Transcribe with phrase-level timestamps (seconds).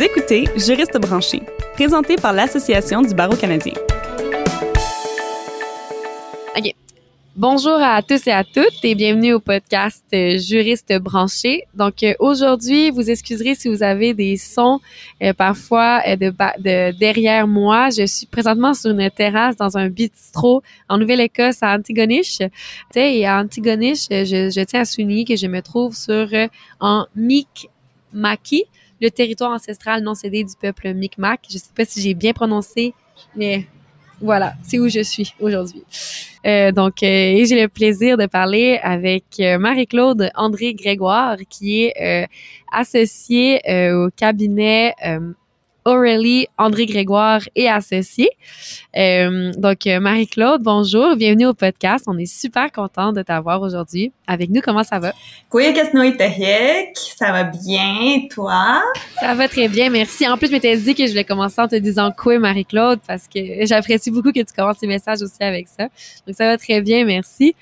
[0.00, 1.42] Écoutez Juriste branché,
[1.74, 3.72] présenté par l'Association du barreau canadien.
[6.56, 6.74] OK.
[7.34, 11.64] Bonjour à tous et à toutes et bienvenue au podcast euh, Juriste branché.
[11.74, 14.78] Donc euh, aujourd'hui, vous excuserez si vous avez des sons
[15.20, 17.90] euh, parfois de, de, derrière moi.
[17.90, 22.38] Je suis présentement sur une terrasse dans un bistrot en Nouvelle-Écosse à Antigonish.
[22.94, 26.28] Et à Antigonish, je, tiens à souligner que je me trouve sur
[26.78, 28.64] en Mi'kmaqi,
[29.00, 31.40] le territoire ancestral non cédé du peuple Mi'kmaq.
[31.50, 32.94] Je sais pas si j'ai bien prononcé,
[33.36, 33.66] mais
[34.20, 35.84] voilà, c'est où je suis aujourd'hui.
[36.46, 41.94] Euh, donc, euh, j'ai le plaisir de parler avec euh, Marie-Claude André Grégoire, qui est
[42.00, 42.26] euh,
[42.72, 43.60] associée
[43.92, 44.94] au cabinet
[45.88, 48.28] Aurélie André Grégoire et associé.
[48.94, 52.04] Euh, donc, euh, Marie-Claude, bonjour, bienvenue au podcast.
[52.06, 54.60] On est super content de t'avoir aujourd'hui avec nous.
[54.60, 55.14] Comment ça va?
[57.16, 58.82] ça va bien, toi?
[59.18, 60.28] Ça va très bien, merci.
[60.28, 63.26] En plus, je m'étais dit que je voulais commencer en te disant quoi, Marie-Claude, parce
[63.26, 65.84] que j'apprécie beaucoup que tu commences tes messages aussi avec ça.
[66.26, 67.54] Donc, ça va très bien, merci.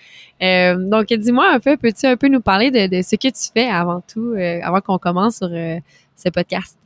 [0.42, 3.52] Euh, donc, dis-moi un peu, peux-tu un peu nous parler de, de, ce que tu
[3.54, 5.78] fais avant tout, euh, avant qu'on commence sur euh,
[6.16, 6.76] ce podcast?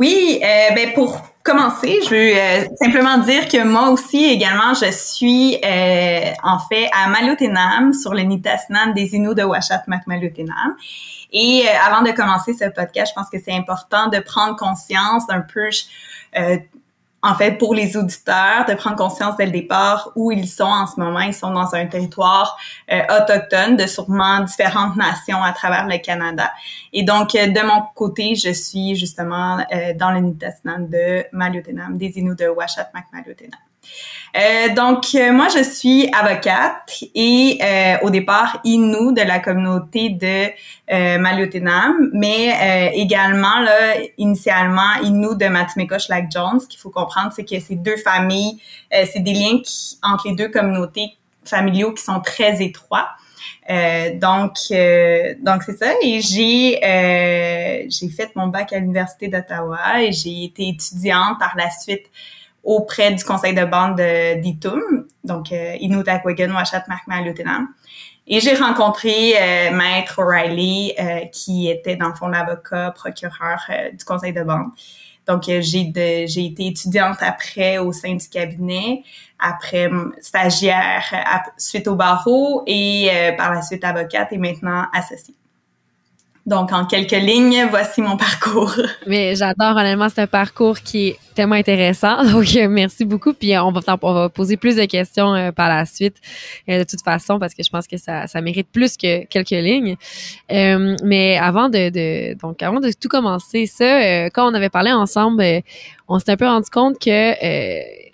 [0.00, 4.90] Oui, euh, ben pour commencer, je veux euh, simplement dire que moi aussi également, je
[4.92, 10.74] suis euh, en fait à Malutenam sur le Nitasnan des Inuits de Washat Malutenam.
[11.34, 15.26] Et euh, avant de commencer ce podcast, je pense que c'est important de prendre conscience
[15.26, 15.68] d'un peu
[17.22, 20.86] en fait, pour les auditeurs, de prendre conscience dès le départ où ils sont en
[20.86, 21.20] ce moment.
[21.20, 22.56] Ils sont dans un territoire
[22.90, 26.50] euh, autochtone de sûrement différentes nations à travers le Canada.
[26.92, 31.98] Et donc, euh, de mon côté, je suis justement euh, dans le Nitassinan de Maliotenam,
[31.98, 33.50] des Inuits de Washat Maliotenam.
[34.36, 40.10] Euh, donc, euh, moi, je suis avocate et euh, au départ, Innu de la communauté
[40.10, 40.50] de
[40.92, 46.60] euh, Maliotenam, mais également, là, initialement, Innu de Matimekosh Lake Jones.
[46.60, 50.34] Ce qu'il faut comprendre, c'est que ces deux familles, c'est des liens qui, entre les
[50.34, 53.08] deux communautés familiaux qui sont très étroits.
[53.68, 55.92] Euh, donc, euh, donc c'est ça.
[56.02, 61.54] Et j'ai euh, j'ai fait mon bac à l'université d'Ottawa et j'ai été étudiante par
[61.56, 62.06] la suite
[62.62, 64.00] auprès du conseil de bande
[64.40, 67.66] d'ITUM, donc euh, Inuit-Aquagan, Washat, Markma, Lieutenant.
[68.32, 73.90] Et j'ai rencontré euh, Maître O'Reilly, euh, qui était dans le fond l'avocat procureur euh,
[73.90, 74.68] du conseil de bande.
[75.26, 75.92] Donc, j'ai
[76.26, 79.02] j'ai été étudiante après au sein du cabinet,
[79.38, 79.88] après
[80.20, 81.04] stagiaire
[81.56, 85.34] suite au barreau et par la suite avocate et maintenant associée.
[86.50, 88.74] Donc, en quelques lignes, voici mon parcours.
[89.06, 92.24] Mais j'adore, honnêtement, c'est un parcours qui est tellement intéressant.
[92.32, 93.32] Donc, euh, merci beaucoup.
[93.32, 96.16] Puis, on va, on va poser plus de questions euh, par la suite,
[96.68, 99.50] euh, de toute façon, parce que je pense que ça, ça mérite plus que quelques
[99.50, 99.94] lignes.
[100.50, 105.44] mais avant de, de, donc, avant de tout commencer, ça, quand on avait parlé ensemble,
[106.08, 108.09] on s'est un peu rendu compte que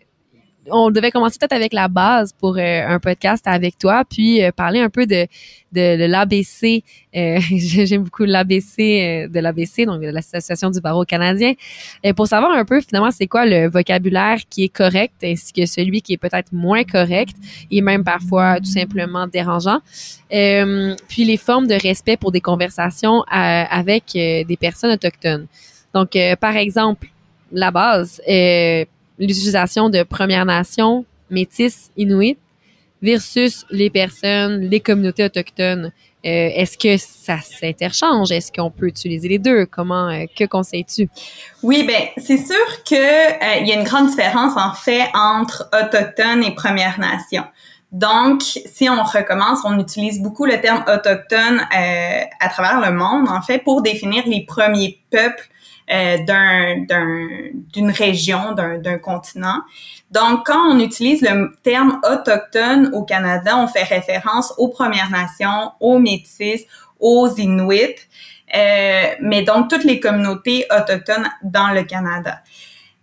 [0.71, 4.51] on devait commencer peut-être avec la base pour euh, un podcast avec toi, puis euh,
[4.53, 5.27] parler un peu de,
[5.73, 6.83] de, l'ABC.
[7.17, 11.55] Euh, J'aime beaucoup l'ABC de l'ABC, donc de l'Association du barreau canadien,
[12.03, 15.67] et pour savoir un peu finalement c'est quoi le vocabulaire qui est correct ainsi que
[15.67, 17.37] celui qui est peut-être moins correct
[17.71, 19.81] et même parfois tout simplement dérangeant.
[20.29, 25.47] puis les formes de respect pour des conversations avec des personnes autochtones.
[25.95, 27.09] Donc, par exemple,
[27.53, 28.21] la base,
[29.19, 32.39] l'utilisation de Premières Nations, Métis, Inuit
[33.03, 35.93] versus les personnes, les communautés autochtones.
[36.25, 38.33] Euh, est-ce que ça s'interchange?
[38.33, 39.67] Est-ce qu'on peut utiliser les deux?
[39.67, 41.09] Comment, euh, que conseilles-tu?
[41.63, 46.43] Oui, ben, c'est sûr que euh, y a une grande différence, en fait, entre autochtones
[46.43, 47.45] et Premières Nations.
[47.93, 53.41] Donc, si on recommence, on utilise beaucoup le terme autochtone à travers le monde, en
[53.41, 55.49] fait, pour définir les premiers peuples
[55.89, 56.85] euh, d'un,
[57.73, 59.61] d'une région, d'un, continent.
[60.11, 65.71] Donc, quand on utilise le terme autochtone au Canada, on fait référence aux Premières Nations,
[65.79, 66.67] aux Métis,
[66.99, 67.95] aux Inuits,
[68.57, 72.41] euh, mais donc toutes les communautés autochtones dans le Canada.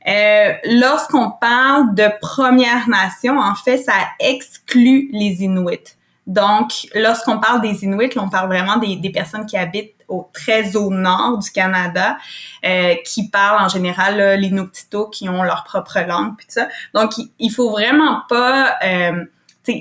[0.06, 5.96] Euh, lorsqu'on parle de Premières Nations, en fait, ça exclut les Inuits.
[6.28, 10.90] Donc, lorsqu'on parle des Inuits, on parle vraiment des personnes qui habitent au, très au
[10.90, 12.18] nord du Canada,
[12.66, 16.68] euh, qui parlent en général l'Inuktito, qui ont leur propre langue, puis ça.
[16.94, 19.26] Donc, il, faut vraiment pas euh,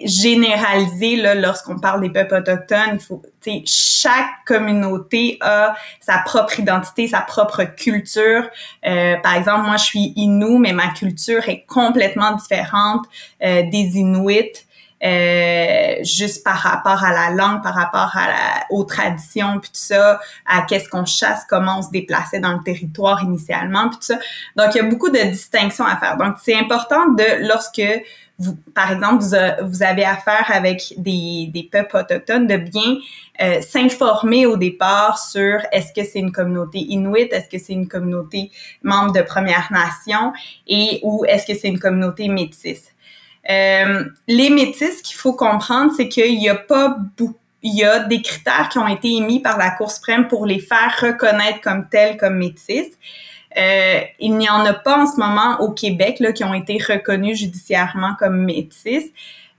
[0.05, 2.95] généraliser là, lorsqu'on parle des peuples autochtones.
[2.95, 3.23] Il faut,
[3.67, 8.49] chaque communauté a sa propre identité, sa propre culture.
[8.87, 13.05] Euh, par exemple, moi, je suis Innu, mais ma culture est complètement différente
[13.43, 14.67] euh, des Inuits.
[15.05, 19.81] Euh, juste par rapport à la langue, par rapport à la, aux traditions, puis tout
[19.81, 24.07] ça, à qu'est-ce qu'on chasse, comment on se déplaçait dans le territoire initialement, puis tout
[24.07, 24.19] ça.
[24.57, 26.17] Donc, il y a beaucoup de distinctions à faire.
[26.17, 27.83] Donc, c'est important de, lorsque
[28.39, 32.97] vous, par exemple, vous, vous, avez affaire avec des, des peuples autochtones, de bien
[33.41, 37.89] euh, s'informer au départ sur est-ce que c'est une communauté inuit, est-ce que c'est une
[37.89, 38.51] communauté
[38.83, 40.33] membre de Première Nation
[40.67, 42.92] et ou est-ce que c'est une communauté métisse.
[43.51, 48.01] Euh, les métis, qu'il faut comprendre, c'est qu'il n'y a pas beaucoup il y a
[48.01, 51.89] des critères qui ont été émis par la Cour suprême pour les faire reconnaître comme
[51.89, 52.89] tels, comme métis.
[53.57, 56.79] Euh, il n'y en a pas en ce moment au Québec là, qui ont été
[56.79, 59.05] reconnus judiciairement comme métis.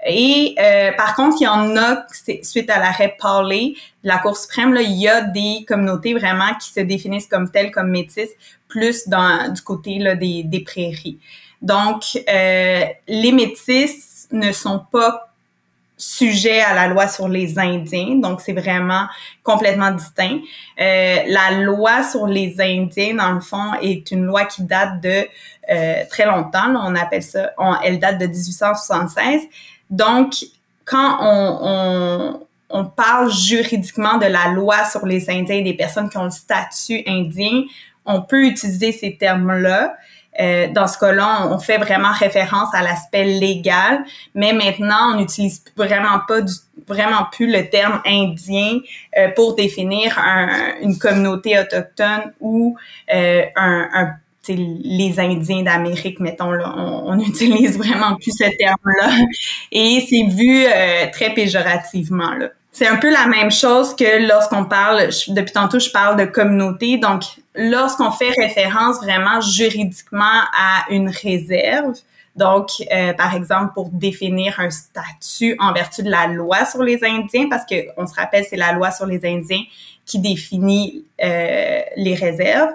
[0.06, 2.06] Et euh, par contre, il y en a,
[2.42, 6.54] suite à l'arrêt Paulé de la Cour suprême, là, il y a des communautés vraiment
[6.60, 8.30] qui se définissent comme telles, comme métis,
[8.68, 11.20] plus dans du côté là, des, des prairies.
[11.64, 15.30] Donc, euh, les métis ne sont pas
[15.96, 19.06] sujets à la loi sur les Indiens, donc c'est vraiment
[19.44, 20.40] complètement distinct.
[20.82, 25.26] Euh, la loi sur les Indiens, dans le fond, est une loi qui date de
[25.72, 26.76] euh, très longtemps.
[26.76, 27.52] on appelle ça,
[27.84, 29.44] elle date de 1876.
[29.90, 30.34] Donc,
[30.84, 36.18] quand on, on, on, parle juridiquement de la loi sur les Indiens, des personnes qui
[36.18, 37.64] ont le statut indien,
[38.06, 39.96] on peut utiliser ces termes-là.
[40.40, 44.04] Euh, dans ce cas-là, on fait vraiment référence à l'aspect légal,
[44.34, 46.54] mais maintenant, on n'utilise vraiment pas du,
[46.88, 48.80] vraiment plus le terme indien
[49.18, 52.76] euh, pour définir un, une communauté autochtone ou
[53.14, 54.14] euh, un, un
[54.50, 59.10] les Indiens d'Amérique, mettons là, on, on, utilise vraiment plus ce terme-là,
[59.72, 62.50] et c'est vu euh, très péjorativement là.
[62.72, 66.98] C'est un peu la même chose que lorsqu'on parle, depuis tantôt je parle de communauté,
[66.98, 67.24] donc
[67.56, 71.96] lorsqu'on fait référence vraiment juridiquement à une réserve,
[72.36, 77.04] donc euh, par exemple pour définir un statut en vertu de la loi sur les
[77.04, 79.64] Indiens, parce que on se rappelle c'est la loi sur les Indiens
[80.06, 82.72] qui définit euh, les réserves.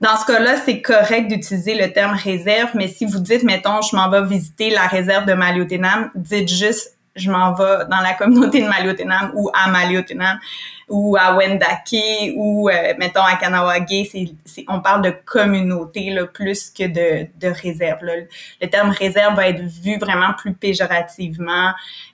[0.00, 3.96] Dans ce cas-là, c'est correct d'utiliser le terme réserve, mais si vous dites, mettons, je
[3.96, 8.62] m'en vais visiter la réserve de Maliotenam, dites juste je m'en vais dans la communauté
[8.62, 10.38] de Maliotenam ou à Maliotenam
[10.88, 14.04] ou à Wendake ou euh, mettons à Kanawagé,
[14.44, 18.04] c'est, on parle de communauté là, plus que de, de réserve.
[18.04, 18.14] Là.
[18.60, 21.72] Le terme réserve va être vu vraiment plus péjorativement,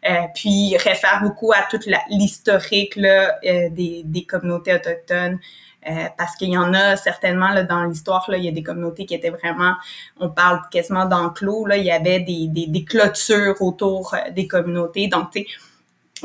[0.08, 5.38] euh, puis réfère beaucoup à toute l'historique euh, des, des communautés autochtones.
[5.90, 9.04] Euh, parce qu'il y en a certainement là, dans l'histoire, il y a des communautés
[9.04, 9.74] qui étaient vraiment,
[10.20, 14.46] on parle quasiment d'enclos, là, il y avait des, des, des clôtures autour euh, des
[14.46, 15.08] communautés.
[15.08, 15.46] Donc, tu sais,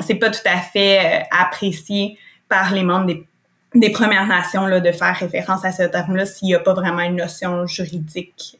[0.05, 4.91] c'est pas tout à fait euh, apprécié par les membres des, Premières Nations là, de
[4.91, 8.57] faire référence à ce terme-là s'il n'y a pas vraiment une notion juridique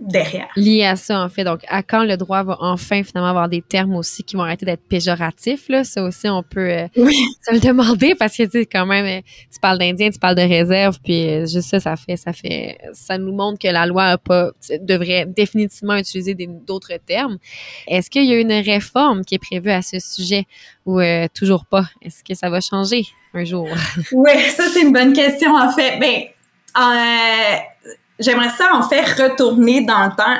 [0.00, 0.48] derrière.
[0.56, 1.44] Lié à ça, en fait.
[1.44, 4.66] Donc, à quand le droit va enfin finalement avoir des termes aussi qui vont arrêter
[4.66, 5.84] d'être péjoratifs, là?
[5.84, 9.22] Ça aussi, on peut euh, se le demander parce que, tu sais, quand même, euh,
[9.52, 12.78] tu parles d'Indien, tu parles de réserve, puis euh, juste ça, ça fait, ça fait,
[12.92, 14.50] ça nous montre que la loi a pas,
[14.80, 17.38] devrait définitivement utiliser d'autres termes.
[17.86, 20.46] Est-ce qu'il y a une réforme qui est prévue à ce sujet
[20.86, 21.00] ou
[21.34, 21.84] toujours pas?
[22.02, 23.68] Est-ce que ça va changer un jour?
[24.12, 25.98] oui, ça, c'est une bonne question, en fait.
[25.98, 26.24] Ben,
[26.76, 27.56] euh,
[28.20, 30.36] j'aimerais ça en fait retourner dans le temps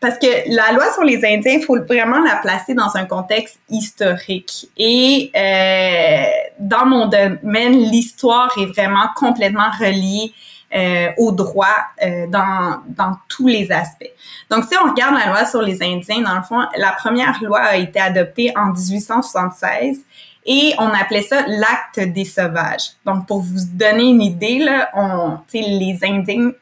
[0.00, 3.58] parce que la loi sur les Indiens, il faut vraiment la placer dans un contexte
[3.68, 4.68] historique.
[4.76, 6.24] Et euh,
[6.60, 10.32] dans mon domaine, l'histoire est vraiment complètement reliée
[10.72, 11.66] euh, au droit
[12.04, 14.12] euh, dans, dans tous les aspects.
[14.50, 17.60] Donc, si on regarde la loi sur les Indiens, dans le fond, la première loi
[17.60, 20.00] a été adoptée en 1876
[20.46, 22.92] et on appelait ça l'acte des sauvages.
[23.04, 26.52] Donc, pour vous donner une idée, là, on, les Indiens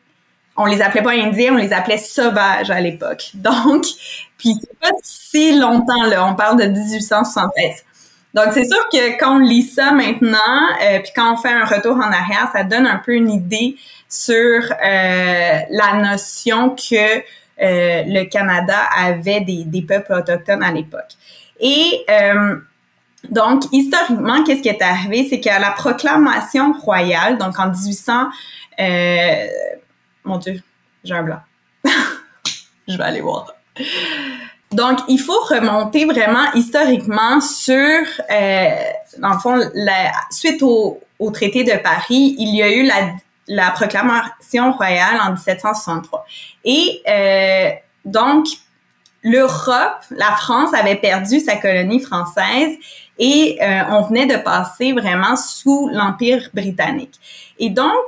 [0.57, 3.31] on les appelait pas indiens, on les appelait sauvages à l'époque.
[3.35, 3.85] Donc,
[4.39, 7.85] puis c'est pas si longtemps là, on parle de 1873.
[8.35, 10.37] Donc c'est sûr que quand on lit ça maintenant,
[10.83, 13.77] euh, puis quand on fait un retour en arrière, ça donne un peu une idée
[14.11, 17.23] sur euh, la notion que euh,
[17.59, 21.13] le Canada avait des, des peuples autochtones à l'époque.
[21.61, 22.05] Et
[23.31, 25.27] donc, historiquement, qu'est-ce qui est arrivé?
[25.29, 28.29] C'est qu'à la proclamation royale, donc en 1800,
[30.27, 30.61] mon Dieu,
[31.05, 31.41] j'ai un blanc.
[32.89, 33.55] je vais aller voir.
[34.73, 38.69] Donc, il faut remonter vraiment historiquement sur, euh,
[39.19, 43.13] dans le fond, la, suite au, au, traité de Paris, il y a eu la,
[43.49, 46.27] la proclamation royale en 1763.
[46.65, 47.71] Et euh,
[48.05, 48.47] donc,
[49.23, 52.77] l'Europe, la France avait perdu sa colonie française
[53.19, 57.15] et euh, on venait de passer vraiment sous l'Empire britannique.
[57.59, 58.07] Et donc,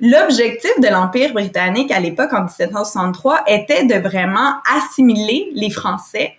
[0.00, 6.38] L'objectif de l'Empire britannique à l'époque, en 1763, était de vraiment assimiler les Français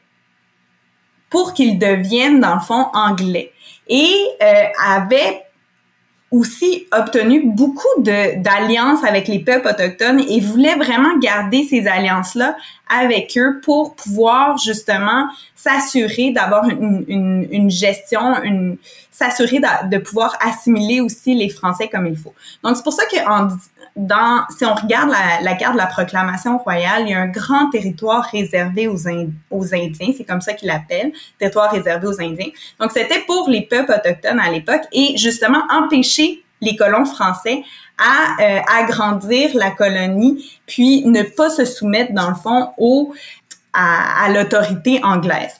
[1.29, 3.51] pour qu'ils deviennent, dans le fond, anglais.
[3.87, 5.43] Et euh, avait
[6.31, 12.55] aussi obtenu beaucoup d'alliances avec les peuples autochtones et voulait vraiment garder ces alliances-là
[12.87, 18.77] avec eux pour pouvoir justement s'assurer d'avoir une, une, gestion, une
[19.11, 22.33] s'assurer de, de, pouvoir assimiler aussi les Français comme il faut.
[22.63, 23.49] Donc c'est pour ça que en,
[23.99, 27.27] dans, si on regarde la, la, carte de la proclamation royale, il y a un
[27.27, 32.47] grand territoire réservé aux, Indiens, c'est comme ça qu'ils l'appellent, territoire réservé aux Indiens.
[32.79, 37.61] Donc, c'était pour les peuples autochtones à l'époque et justement empêcher les colons français
[37.97, 43.13] à euh, agrandir la colonie, puis ne pas se soumettre, dans le fond, au,
[43.73, 45.59] à, à l'autorité anglaise.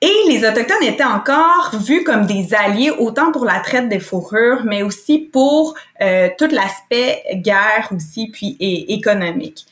[0.00, 4.62] Et les Autochtones étaient encore vus comme des alliés autant pour la traite des fourrures,
[4.64, 9.66] mais aussi pour euh, tout l'aspect guerre aussi, puis économique.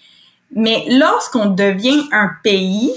[0.53, 2.93] Mais lorsqu'on devient un pays,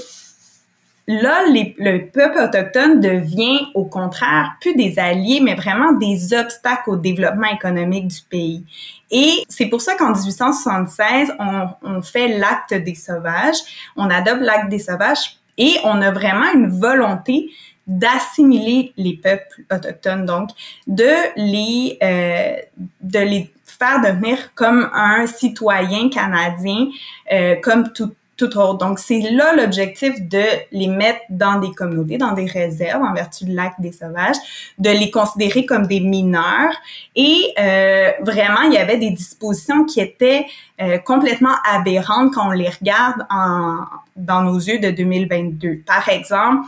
[1.08, 6.96] là, le peuple autochtone devient au contraire plus des alliés, mais vraiment des obstacles au
[6.96, 8.64] développement économique du pays.
[9.12, 13.58] Et c'est pour ça qu'en 1876, on, on fait l'acte des sauvages,
[13.96, 17.52] on adopte l'acte des sauvages et on a vraiment une volonté
[17.86, 20.50] d'assimiler les peuples autochtones, donc
[20.88, 22.56] de les euh,
[23.02, 26.88] de les faire devenir comme un citoyen canadien,
[27.32, 28.14] euh, comme tout
[28.48, 33.46] Donc, c'est là l'objectif de les mettre dans des communautés, dans des réserves en vertu
[33.46, 34.38] du lac des sauvages,
[34.78, 36.74] de les considérer comme des mineurs.
[37.16, 40.46] Et euh, vraiment, il y avait des dispositions qui étaient
[40.82, 43.80] euh, complètement aberrantes quand on les regarde en,
[44.16, 45.82] dans nos yeux de 2022.
[45.86, 46.68] Par exemple,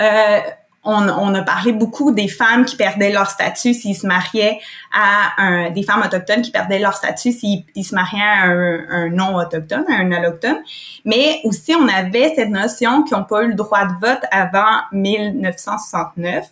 [0.00, 0.40] euh,
[0.88, 4.58] on, a parlé beaucoup des femmes qui perdaient leur statut s'ils se mariaient
[4.92, 9.84] à un, des femmes autochtones qui perdaient leur statut s'ils se mariaient à un, non-autochtone,
[9.88, 10.58] à un allochtone.
[11.04, 14.80] Mais aussi, on avait cette notion qu'ils n'ont pas eu le droit de vote avant
[14.92, 16.46] 1969.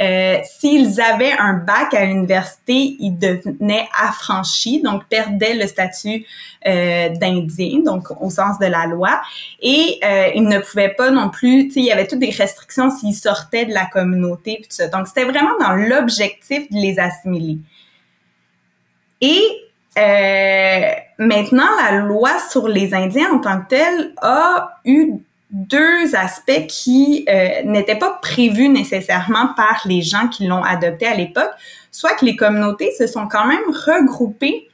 [0.00, 6.26] Euh, s'ils avaient un bac à l'université, ils devenaient affranchis, donc perdaient le statut
[6.66, 9.20] euh, d'Indien, donc au sens de la loi.
[9.62, 12.30] Et euh, ils ne pouvaient pas non plus, tu sais, il y avait toutes des
[12.30, 14.88] restrictions s'ils sortaient de la communauté, puis tout ça.
[14.88, 17.58] Donc, c'était vraiment dans l'objectif de les assimiler.
[19.20, 19.40] Et
[19.96, 25.12] euh, maintenant, la loi sur les Indiens en tant que telle a eu
[25.50, 31.14] deux aspects qui euh, n'étaient pas prévus nécessairement par les gens qui l'ont adopté à
[31.14, 31.52] l'époque,
[31.90, 34.68] soit que les communautés se sont quand même regroupées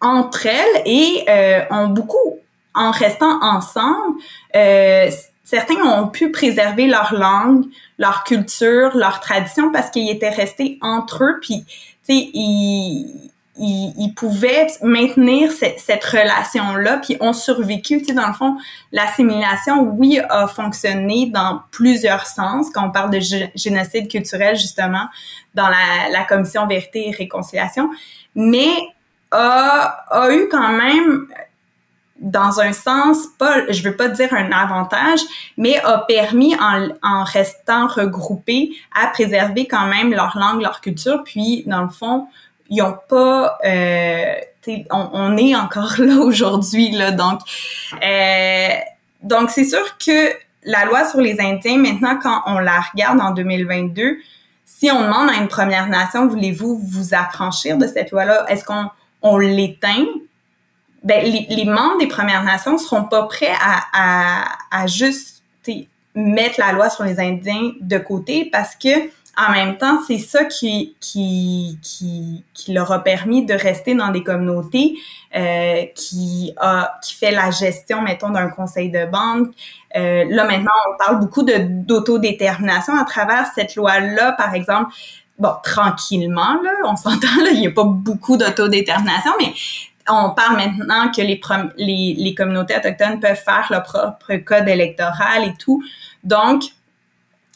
[0.00, 2.38] entre elles et euh, ont beaucoup,
[2.74, 4.18] en restant ensemble,
[4.54, 5.08] euh,
[5.44, 7.64] certains ont pu préserver leur langue,
[7.98, 14.12] leur culture, leur tradition parce qu'ils étaient restés entre eux, puis tu sais, ils ils,
[14.14, 17.98] pouvaient maintenir cette, relation-là, puis ont survécu.
[17.98, 18.56] Tu sais, dans le fond,
[18.92, 22.68] l'assimilation, oui, a fonctionné dans plusieurs sens.
[22.70, 23.20] Quand on parle de
[23.54, 25.06] génocide culturel, justement,
[25.54, 27.90] dans la, commission Vérité et Réconciliation,
[28.34, 28.68] mais
[29.30, 31.26] a, eu quand même
[32.18, 35.20] dans un sens, pas, je veux pas dire un avantage,
[35.58, 41.64] mais a permis en restant regroupés à préserver quand même leur langue, leur culture, puis
[41.66, 42.26] dans le fond,
[42.70, 44.34] ils ont pas euh,
[44.90, 47.40] on, est encore là aujourd'hui là donc
[48.02, 48.68] euh,
[49.22, 50.32] donc c'est sûr que
[50.64, 54.18] la loi sur les Indiens maintenant quand on la regarde en 2022
[54.64, 58.64] si on demande à une Première Nation voulez-vous vous affranchir de cette loi là est-ce
[58.64, 58.90] qu'on
[59.22, 60.04] on l'éteint?
[61.02, 65.42] Ben les, les, membres des Premières Nations seront pas prêts à, à, à juste
[66.16, 68.88] mettre la loi sur les Indiens de côté parce que
[69.36, 74.08] en même temps, c'est ça qui, qui, qui, qui, leur a permis de rester dans
[74.08, 74.94] des communautés
[75.34, 79.48] euh, qui a qui fait la gestion, mettons, d'un conseil de banque.
[79.94, 84.94] Euh, là, maintenant, on parle beaucoup d'autodétermination à travers cette loi-là, par exemple.
[85.38, 89.52] Bon, tranquillement, là, on s'entend, là, il n'y a pas beaucoup d'autodétermination, mais
[90.08, 91.38] on parle maintenant que les,
[91.76, 95.82] les, les communautés autochtones peuvent faire leur propre code électoral et tout.
[96.24, 96.62] Donc,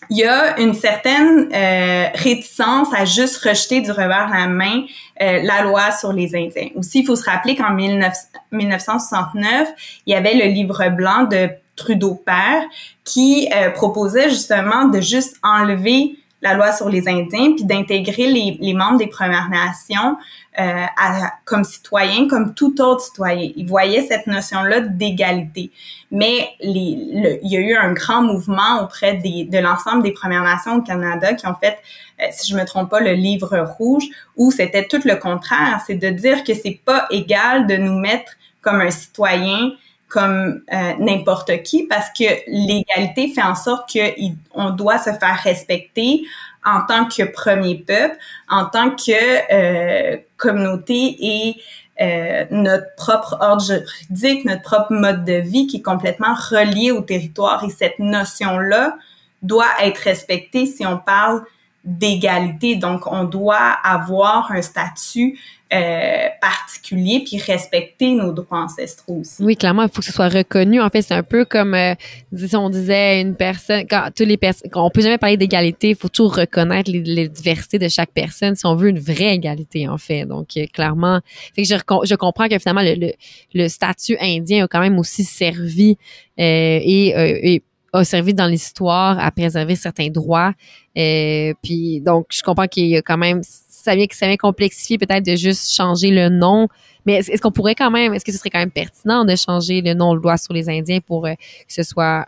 [0.08, 4.84] il y a une certaine euh, réticence à juste rejeter du revers la main
[5.20, 6.68] euh, la loi sur les Indiens.
[6.74, 9.68] Aussi, il faut se rappeler qu'en 1969,
[10.06, 12.62] il y avait le livre blanc de Trudeau père
[13.04, 18.56] qui euh, proposait justement de juste enlever la loi sur les Indiens, puis d'intégrer les,
[18.60, 20.16] les, membres des Premières Nations
[20.58, 23.52] euh, à, comme citoyens, comme tout autre citoyen.
[23.54, 25.70] Ils voyaient cette notion-là d'égalité.
[26.10, 30.42] Mais les, il y a eu un grand mouvement auprès des, de l'ensemble des Premières
[30.42, 31.78] Nations au Canada qui ont fait,
[32.20, 34.04] euh, si je me trompe pas, le livre rouge,
[34.36, 35.80] où c'était tout le contraire.
[35.86, 39.70] C'est de dire que c'est pas égal de nous mettre comme un citoyen
[40.10, 46.24] comme euh, n'importe qui parce que l'égalité fait en sorte qu'on doit se faire respecter
[46.64, 48.16] en tant que premier peuple,
[48.48, 49.12] en tant que
[49.52, 51.56] euh, communauté et
[52.00, 57.02] euh, notre propre ordre juridique, notre propre mode de vie qui est complètement relié au
[57.02, 57.62] territoire.
[57.64, 58.96] Et cette notion-là
[59.42, 61.42] doit être respectée si on parle
[61.84, 62.76] d'égalité.
[62.76, 65.38] Donc, on doit avoir un statut
[65.72, 69.42] euh, particulier puis respecter nos droits ancestraux aussi.
[69.42, 70.80] Oui, clairement, il faut que ce soit reconnu.
[70.80, 71.94] En fait, c'est un peu comme euh,
[72.36, 75.96] si on disait une personne quand tous les personnes on peut jamais parler d'égalité, il
[75.96, 79.98] faut toujours reconnaître les, diversités de chaque personne si on veut une vraie égalité en
[79.98, 80.24] fait.
[80.24, 81.20] Donc euh, clairement,
[81.54, 83.12] fait que je, je comprends que finalement le,
[83.54, 85.96] le, statut indien a quand même aussi servi
[86.38, 87.62] euh, et, et
[87.92, 90.52] a servi dans l'histoire à préserver certains droits.
[90.96, 93.42] Euh, puis donc, je comprends qu'il y a quand même
[93.82, 96.68] ça vient, ça vient complexifier peut-être de juste changer le nom.
[97.06, 99.80] Mais est-ce, qu'on pourrait quand même, est-ce que ce serait quand même pertinent de changer
[99.80, 102.26] le nom loi sur les Indiens pour euh, que ce soit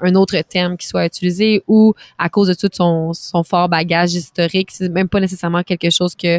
[0.00, 4.14] un, autre terme qui soit utilisé ou à cause de tout son, son fort bagage
[4.14, 6.38] historique, c'est même pas nécessairement quelque chose que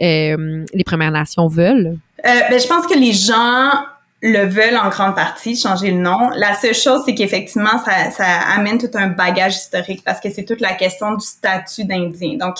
[0.00, 1.98] euh, les Premières Nations veulent?
[2.24, 3.72] Euh, ben, je pense que les gens
[4.20, 6.30] le veulent en grande partie, changer le nom.
[6.34, 10.44] La seule chose, c'est qu'effectivement, ça, ça amène tout un bagage historique parce que c'est
[10.44, 12.36] toute la question du statut d'Indien.
[12.36, 12.56] Donc,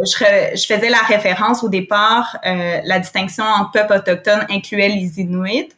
[0.00, 5.20] je, je, faisais la référence au départ, euh, la distinction entre peuples autochtones incluait les
[5.20, 5.68] Inuits.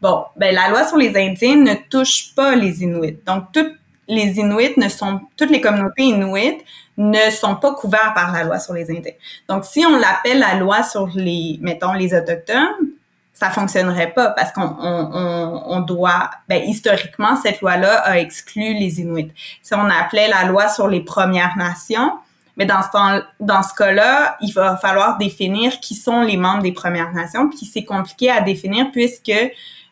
[0.00, 3.18] Bon, ben la loi sur les Indiens ne touche pas les Inuits.
[3.26, 3.72] Donc toutes
[4.08, 6.58] les Inuits ne sont, toutes les communautés Inuits
[6.98, 9.12] ne sont pas couvertes par la loi sur les Indiens.
[9.48, 12.90] Donc si on l'appelle la loi sur les, mettons les autochtones,
[13.32, 18.74] ça fonctionnerait pas parce qu'on on, on, on, doit, ben, historiquement, cette loi-là a exclu
[18.74, 19.32] les Inuits.
[19.62, 22.12] Si on appelait la loi sur les Premières Nations,
[22.56, 26.72] mais dans ce dans ce cas-là, il va falloir définir qui sont les membres des
[26.72, 29.32] Premières Nations, puis c'est compliqué à définir puisque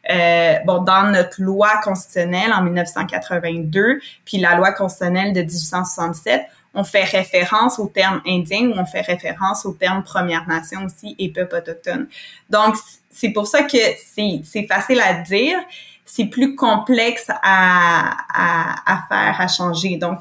[0.09, 6.85] euh, bon, dans notre loi constitutionnelle en 1982, puis la loi constitutionnelle de 1867, on
[6.85, 11.31] fait référence au terme indien ou on fait référence au terme Première Nation aussi et
[11.31, 12.07] peuple autochtone.
[12.49, 12.77] Donc,
[13.11, 13.77] c'est pour ça que
[14.07, 15.59] c'est facile à dire,
[16.05, 19.97] c'est plus complexe à, à, à faire, à changer.
[19.97, 20.21] Donc,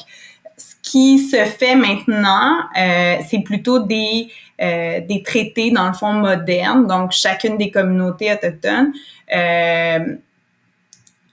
[0.81, 4.29] qui se fait maintenant, euh, c'est plutôt des
[4.61, 6.85] euh, des traités dans le fond modernes.
[6.87, 8.91] Donc chacune des communautés autochtones,
[9.33, 10.15] euh,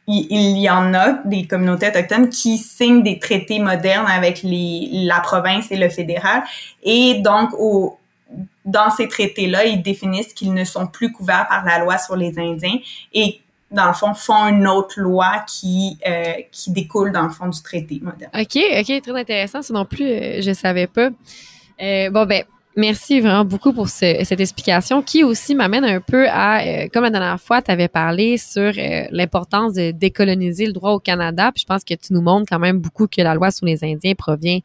[0.07, 5.19] il, y en a des communautés autochtones qui signent des traités modernes avec les, la
[5.19, 6.45] province et le fédéral.
[6.85, 7.99] Et donc au
[8.65, 12.39] dans ces traités-là, ils définissent qu'ils ne sont plus couverts par la loi sur les
[12.39, 12.79] Indiens
[13.13, 17.49] et dans le fond, font une autre loi qui, euh, qui découle, dans le fond,
[17.49, 18.31] du traité moderne.
[18.35, 19.63] OK, OK, très intéressant.
[19.63, 21.11] Ça non plus, euh, je savais pas.
[21.83, 22.45] Euh, bon, ben,
[22.77, 27.41] merci vraiment beaucoup pour cette explication qui aussi m'amène un peu à, comme la dernière
[27.41, 28.73] fois, tu avais parlé sur
[29.11, 31.51] l'importance de décoloniser le droit au Canada.
[31.53, 33.83] Puis je pense que tu nous montres quand même beaucoup que la loi sur les
[33.83, 34.61] Indiens provient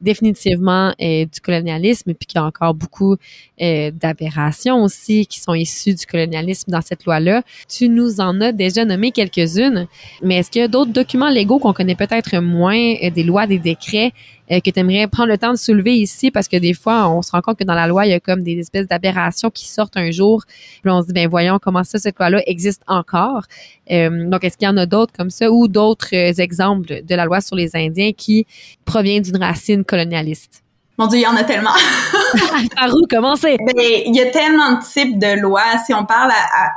[0.00, 3.16] définitivement euh, du colonialisme, puis qu'il y a encore beaucoup
[3.60, 7.42] euh, d'aberrations aussi qui sont issues du colonialisme dans cette loi-là.
[7.68, 9.86] Tu nous en as déjà nommé quelques-unes,
[10.22, 13.46] mais est-ce qu'il y a d'autres documents légaux qu'on connaît peut-être moins, euh, des lois,
[13.46, 14.12] des décrets,
[14.50, 17.22] euh, que tu aimerais prendre le temps de soulever ici parce que des fois, on
[17.22, 19.68] se rend compte que dans la loi, il y a comme des espèces d'aberrations qui
[19.68, 20.44] sortent un jour.
[20.82, 23.44] Puis on se dit, ben voyons comment ça, cette loi-là existe encore.
[23.90, 27.14] Euh, donc, est-ce qu'il y en a d'autres comme ça ou d'autres euh, exemples de
[27.14, 28.46] la loi sur les Indiens qui
[28.84, 30.62] provient d'une racine colonialiste?
[30.98, 31.70] Mon Dieu, il y en a tellement.
[32.76, 33.56] Par où commencer?
[33.56, 35.78] Ben, il y a tellement de types de lois.
[35.86, 36.32] Si on parle,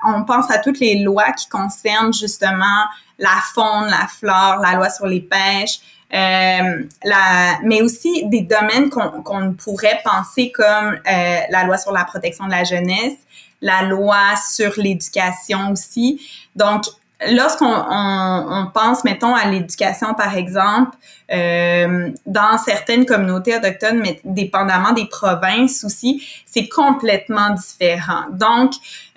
[0.05, 2.85] on pense à toutes les lois qui concernent justement
[3.17, 5.79] la faune, la flore, la loi sur les pêches,
[6.13, 12.03] euh, la, mais aussi des domaines qu'on pourrait penser comme euh, la loi sur la
[12.03, 13.17] protection de la jeunesse,
[13.61, 16.21] la loi sur l'éducation aussi.
[16.55, 16.83] Donc,
[17.29, 20.97] lorsqu'on on, pense, mettons, à l'éducation, par exemple,
[21.31, 28.23] euh, dans certaines communautés autochtones, mais dépendamment des provinces aussi, c'est complètement différent.
[28.31, 28.73] Donc,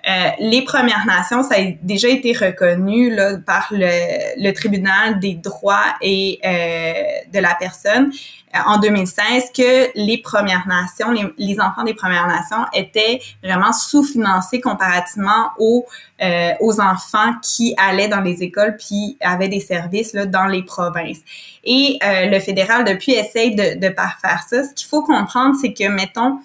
[0.07, 5.95] euh, les Premières Nations, ça a déjà été reconnu là, par le, tribunal des droits
[5.99, 6.93] et euh,
[7.33, 8.11] de la personne
[8.65, 15.51] en 2016 que les Premières Nations, les, enfants des Premières Nations étaient vraiment sous-financés comparativement
[15.59, 15.85] aux
[16.21, 20.63] euh, aux enfants qui allaient dans les écoles puis avaient des services là, dans les
[20.63, 21.19] provinces.
[21.63, 24.63] Et euh, le fédéral depuis essaye de de pas faire ça.
[24.63, 26.39] Ce qu'il faut comprendre, c'est que mettons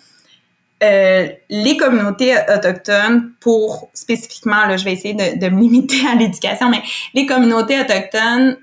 [0.82, 6.70] euh, les communautés autochtones, pour spécifiquement, là, je vais essayer de me limiter à l'éducation,
[6.70, 8.56] mais les communautés autochtones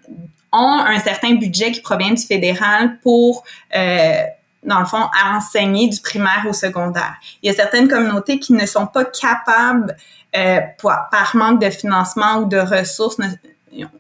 [0.58, 3.44] un certain budget qui provient du fédéral pour
[3.76, 4.24] euh,
[4.64, 7.16] dans le fond, enseigner du primaire au secondaire.
[7.42, 9.96] Il y a certaines communautés qui ne sont pas capables,
[10.36, 13.18] euh, par manque de financement ou de ressources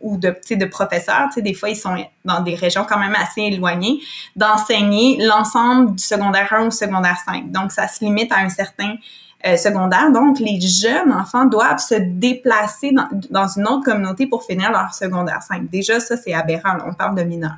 [0.01, 3.99] ou de, de professeurs, des fois ils sont dans des régions quand même assez éloignées,
[4.35, 7.51] d'enseigner l'ensemble du secondaire 1 au secondaire 5.
[7.51, 8.95] Donc, ça se limite à un certain
[9.43, 10.11] secondaire.
[10.11, 14.93] Donc, les jeunes enfants doivent se déplacer dans, dans, une autre communauté pour finir leur
[14.93, 15.69] secondaire 5.
[15.69, 16.77] Déjà, ça, c'est aberrant.
[16.85, 17.57] on parle de mineurs.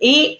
[0.00, 0.38] Et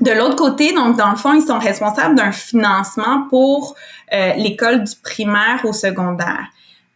[0.00, 3.74] de l'autre côté, donc dans le fond, ils sont responsables d'un financement pour
[4.12, 6.46] euh, l'école du primaire au secondaire.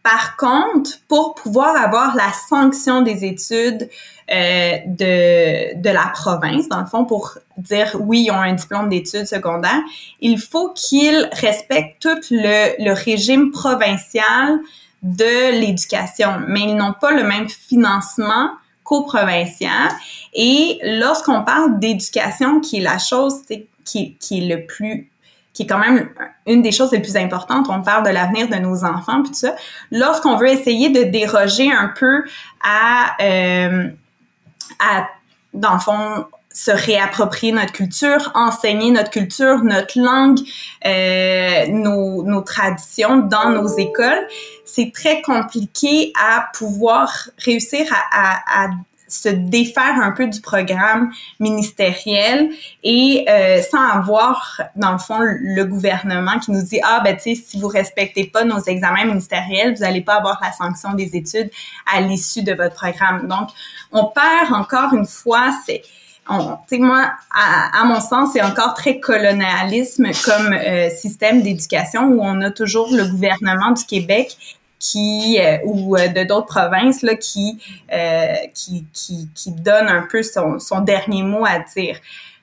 [0.03, 3.89] Par contre, pour pouvoir avoir la sanction des études
[4.29, 8.89] euh, de, de la province, dans le fond, pour dire oui, ils ont un diplôme
[8.89, 9.81] d'études secondaires,
[10.19, 14.59] il faut qu'ils respectent tout le, le régime provincial
[15.03, 18.49] de l'éducation, mais ils n'ont pas le même financement
[18.83, 19.89] qu'au provincial.
[20.33, 23.41] Et lorsqu'on parle d'éducation, qui est la chose
[23.85, 25.09] qui, qui est le plus
[25.53, 26.09] qui est quand même
[26.47, 27.67] une des choses les plus importantes.
[27.69, 29.55] On parle de l'avenir de nos enfants, puis tout ça.
[29.91, 32.23] Lorsqu'on veut essayer de déroger un peu
[32.63, 33.87] à, euh,
[34.79, 35.07] à
[35.53, 40.39] dans le fond, se réapproprier notre culture, enseigner notre culture, notre langue,
[40.85, 44.27] euh, nos, nos traditions dans nos écoles,
[44.65, 48.69] c'est très compliqué à pouvoir réussir à, à, à
[49.13, 52.49] se défaire un peu du programme ministériel
[52.83, 57.35] et euh, sans avoir, dans le fond, le gouvernement qui nous dit, ah, ben, tu
[57.35, 61.15] sais, si vous respectez pas nos examens ministériels, vous n'allez pas avoir la sanction des
[61.15, 61.49] études
[61.93, 63.27] à l'issue de votre programme.
[63.27, 63.49] Donc,
[63.91, 65.83] on perd encore une fois, c'est,
[66.67, 72.41] sais, moi, à, mon sens, c'est encore très colonialisme comme euh, système d'éducation où on
[72.41, 74.37] a toujours le gouvernement du Québec
[74.83, 77.57] qui euh, ou euh, de d'autres provinces là qui,
[77.91, 81.97] euh, qui qui qui donne un peu son, son dernier mot à dire.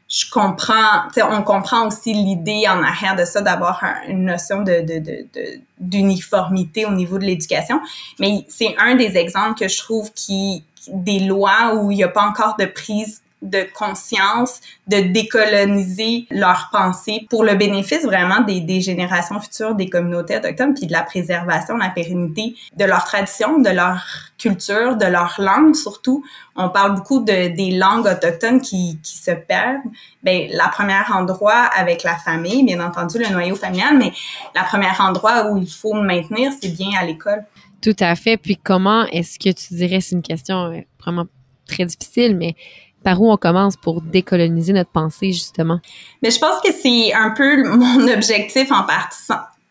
[0.08, 4.98] Je comprends, on comprend aussi l'idée en arrière de ça d'avoir une notion de, de,
[4.98, 7.80] de, d'uniformité au niveau de l'éducation,
[8.18, 12.08] mais c'est un des exemples que je trouve qui des lois où il n'y a
[12.08, 18.80] pas encore de prise de conscience, de décoloniser leurs pensées pour le bénéfice vraiment des,
[18.80, 23.70] générations futures des communautés autochtones, puis de la préservation, la pérennité de leur tradition, de
[23.70, 24.02] leur
[24.38, 26.24] culture, de leur langue surtout.
[26.56, 29.82] On parle beaucoup de, des langues autochtones qui, qui se perdent.
[30.22, 34.12] Ben, la première endroit avec la famille, bien entendu, le noyau familial, mais
[34.54, 37.44] la première endroit où il faut le maintenir, c'est bien à l'école.
[37.80, 38.36] Tout à fait.
[38.36, 41.26] Puis comment est-ce que tu dirais, c'est une question euh, vraiment
[41.66, 42.54] très difficile, mais
[43.02, 45.80] par où on commence pour décoloniser notre pensée, justement?
[46.22, 48.84] Mais je pense que c'est un peu mon objectif en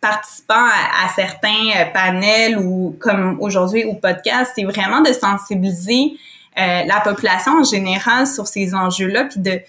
[0.02, 6.14] participant à, certains euh, panels ou comme aujourd'hui au podcast, c'est vraiment de sensibiliser
[6.58, 9.60] euh, la population en général sur ces enjeux-là, puis de,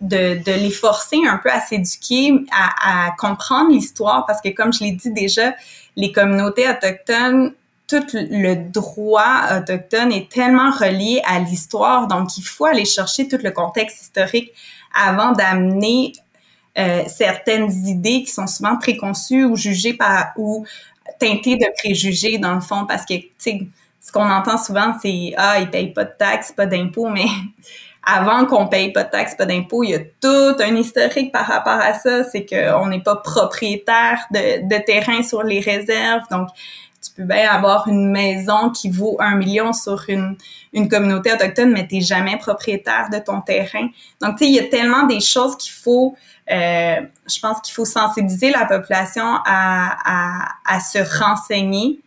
[0.00, 4.72] de, de, les forcer un peu à s'éduquer, à, à comprendre l'histoire, parce que comme
[4.72, 5.54] je l'ai dit déjà,
[5.96, 7.52] les communautés autochtones
[7.90, 13.38] tout le droit autochtone est tellement relié à l'histoire, donc il faut aller chercher tout
[13.42, 14.52] le contexte historique
[14.94, 16.12] avant d'amener
[16.78, 20.64] euh, certaines idées qui sont souvent préconçues ou jugées par ou
[21.18, 25.68] teintées de préjugés dans le fond, parce que ce qu'on entend souvent c'est ah ils
[25.68, 27.26] payent pas de taxes, pas d'impôts, mais
[28.06, 31.46] avant qu'on paye pas de taxes, pas d'impôts, il y a tout un historique par
[31.46, 36.48] rapport à ça, c'est qu'on n'est pas propriétaire de, de terrain sur les réserves, donc
[37.02, 40.36] tu peux bien avoir une maison qui vaut un million sur une,
[40.72, 43.88] une communauté autochtone, mais tu n'es jamais propriétaire de ton terrain.
[44.20, 46.14] Donc, tu sais, il y a tellement des choses qu'il faut,
[46.50, 52.00] euh, je pense qu'il faut sensibiliser la population à, à, à se renseigner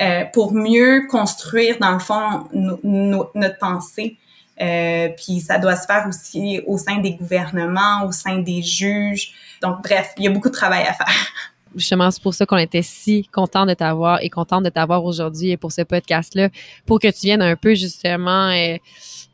[0.00, 4.18] euh, pour mieux construire, dans le fond, notre pensée.
[4.60, 9.32] Euh, puis ça doit se faire aussi au sein des gouvernements, au sein des juges.
[9.62, 11.06] Donc, bref, il y a beaucoup de travail à faire
[11.76, 15.56] justement, c'est pour ça qu'on était si content de t'avoir et content de t'avoir aujourd'hui
[15.56, 16.48] pour ce podcast-là,
[16.86, 18.76] pour que tu viennes un peu justement euh,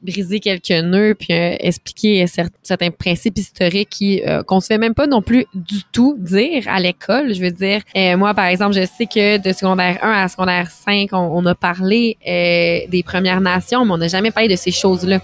[0.02, 2.26] briser quelques nœuds puis euh, expliquer
[2.62, 6.64] certains principes historiques qui euh, qu'on se fait même pas non plus du tout dire
[6.66, 7.34] à l'école.
[7.34, 7.82] Je veux dire,
[8.16, 12.16] moi par exemple, je sais que de secondaire 1 à secondaire 5, on, a parlé
[12.24, 15.20] des Premières Nations, mais on n'a jamais parlé de ces choses-là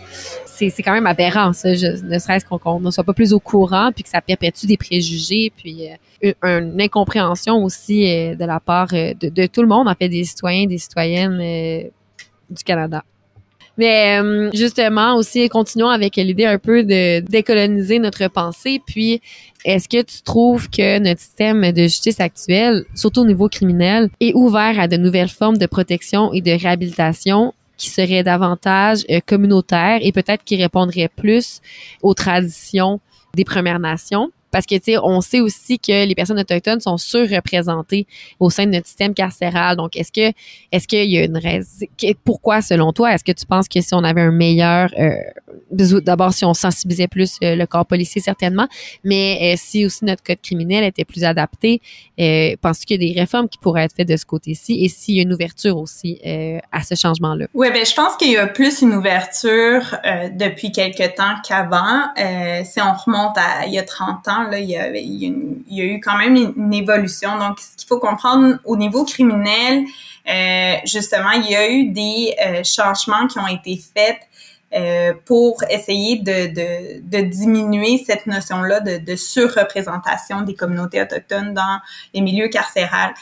[0.57, 4.03] c'est quand même aberrant, ça, ne serait-ce qu'on ne soit pas plus au courant, puis
[4.03, 5.88] que ça perpétue des préjugés, puis
[6.25, 10.09] euh, une, incompréhension aussi euh, de la part euh, de, tout le monde, en fait,
[10.09, 11.90] des citoyens, des citoyennes
[12.51, 13.05] du Canada.
[13.79, 14.19] Mais
[14.55, 18.81] justement, aussi, continuons avec l'idée un peu de décoloniser notre pensée.
[18.87, 19.21] Puis,
[19.66, 24.33] est-ce que tu trouves que notre système de justice actuel, surtout au niveau criminel, est
[24.35, 29.98] ouvert à de nouvelles formes de protection et de réhabilitation qui serait davantage euh, communautaire
[30.02, 31.60] et peut-être qui répondrait plus
[32.02, 33.00] aux traditions
[33.34, 34.30] des Premières Nations.
[34.57, 38.07] Parce que tu sais, on sait aussi que les personnes autochtones sont surreprésentées
[38.40, 39.77] au sein de notre système carcéral.
[39.77, 40.35] Donc, est-ce que
[40.73, 41.85] est-ce qu'il y a une raison
[42.25, 45.11] Pourquoi, selon toi, est-ce que tu penses que si on avait un meilleur, euh,
[46.01, 48.66] d'abord si on sensibilisait plus euh, le corps policier certainement,
[49.05, 51.83] mais euh, si aussi notre code criminel était plus adapté,
[52.62, 54.83] penses-tu qu'il y a des réformes qui pourraient être faites de ce côté-ci?
[54.83, 56.19] Et s'il y a une ouverture aussi
[56.73, 57.47] à ce changement-là?
[57.53, 59.99] Oui, ben je pense qu'il y a plus une ouverture
[60.33, 62.05] depuis quelque temps qu'avant.
[62.64, 66.37] si on remonte à il y a 30 ans, il y a, eu quand même
[66.37, 67.38] une, évolution.
[67.38, 69.85] Donc, ce qu'il faut comprendre au niveau criminel,
[70.85, 74.18] justement, il y a eu des changements qui ont été faits
[74.74, 81.78] euh, pour essayer de, diminuer cette notion-là de, surreprésentation des communautés autochtones dans
[82.12, 83.14] les milieux carcérales.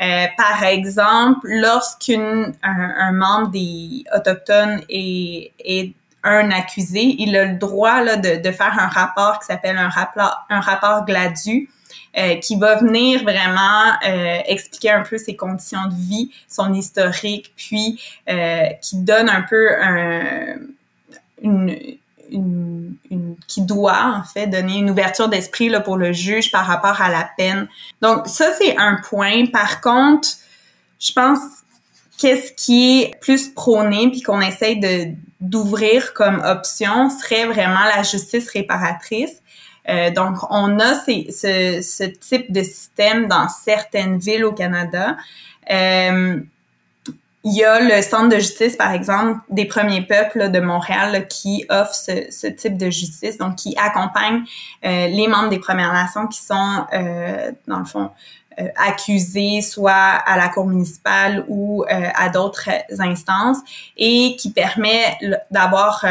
[0.00, 5.92] Euh, par exemple, lorsqu'un un, membre des autochtones est
[6.24, 9.88] un accusé, il a le droit là, de, de faire un rapport qui s'appelle un
[9.88, 11.68] rapport, un rapport GLADU,
[12.16, 17.52] euh, qui va venir vraiment euh, expliquer un peu ses conditions de vie, son historique,
[17.56, 20.56] puis euh, qui donne un peu un,
[21.42, 21.74] une,
[22.30, 22.96] une,
[23.48, 27.08] qui doit en fait donner une ouverture d'esprit là pour le juge par rapport à
[27.08, 27.66] la peine.
[28.02, 29.46] Donc ça c'est un point.
[29.46, 30.28] Par contre,
[31.00, 31.38] je pense
[32.18, 38.02] qu'est-ce qui est plus prôné puis qu'on essaye de d'ouvrir comme option serait vraiment la
[38.02, 39.42] justice réparatrice.
[39.88, 45.16] Euh, donc, on a ces, ce, type de système dans certaines villes au Canada.
[45.70, 46.40] Euh,
[47.44, 51.66] il y a le Centre de justice, par exemple, des premiers peuples de Montréal qui
[51.70, 54.44] offre ce, ce, type de justice, donc qui accompagne
[54.84, 58.10] euh, les membres des Premières Nations qui sont, euh, dans le fond,
[58.58, 63.58] euh, accusés soit à la Cour municipale ou à d'autres instances
[63.96, 65.18] et qui permet
[65.50, 66.04] d'avoir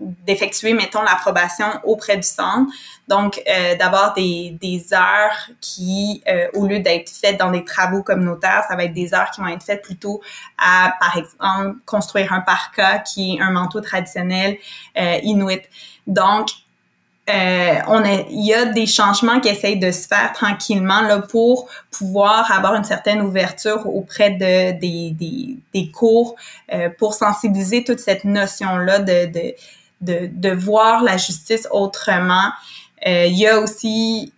[0.00, 2.72] d'effectuer, mettons, l'approbation auprès du centre.
[3.06, 8.02] Donc, euh, d'avoir des, des heures qui, euh, au lieu d'être faites dans des travaux
[8.02, 10.20] communautaires, ça va être des heures qui vont être faites plutôt
[10.58, 14.56] à, par exemple, construire un parka, qui est un manteau traditionnel
[14.98, 15.62] euh, inuit.
[16.06, 16.48] Donc,
[17.34, 21.18] euh, on a, il y a des changements qui essayent de se faire tranquillement là,
[21.18, 26.36] pour pouvoir avoir une certaine ouverture auprès de, des, des, des cours
[26.72, 29.54] euh, pour sensibiliser toute cette notion-là de, de
[30.00, 32.50] de, de voir la justice autrement.
[33.06, 34.32] Euh, il y a aussi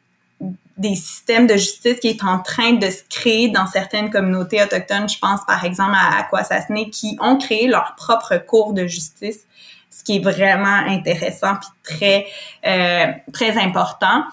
[0.77, 5.09] des systèmes de justice qui est en train de se créer dans certaines communautés autochtones.
[5.09, 9.41] Je pense par exemple à Aquasasne qui ont créé leur propre cours de justice,
[10.03, 12.27] ce qui est vraiment intéressant puis très
[12.67, 14.25] euh, très important.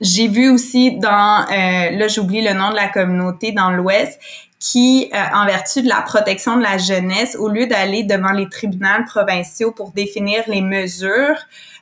[0.00, 4.20] J'ai vu aussi dans euh, là j'oublie le nom de la communauté dans l'Ouest
[4.58, 8.48] qui, euh, en vertu de la protection de la jeunesse, au lieu d'aller devant les
[8.48, 11.36] tribunaux provinciaux pour définir les mesures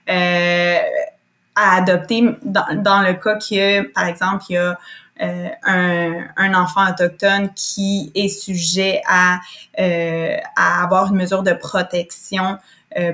[0.06, 4.78] à adopter dans, dans le cas que, par exemple, il y a
[5.20, 9.40] un, un, enfant autochtone qui est sujet à,
[9.76, 12.56] à avoir une mesure de protection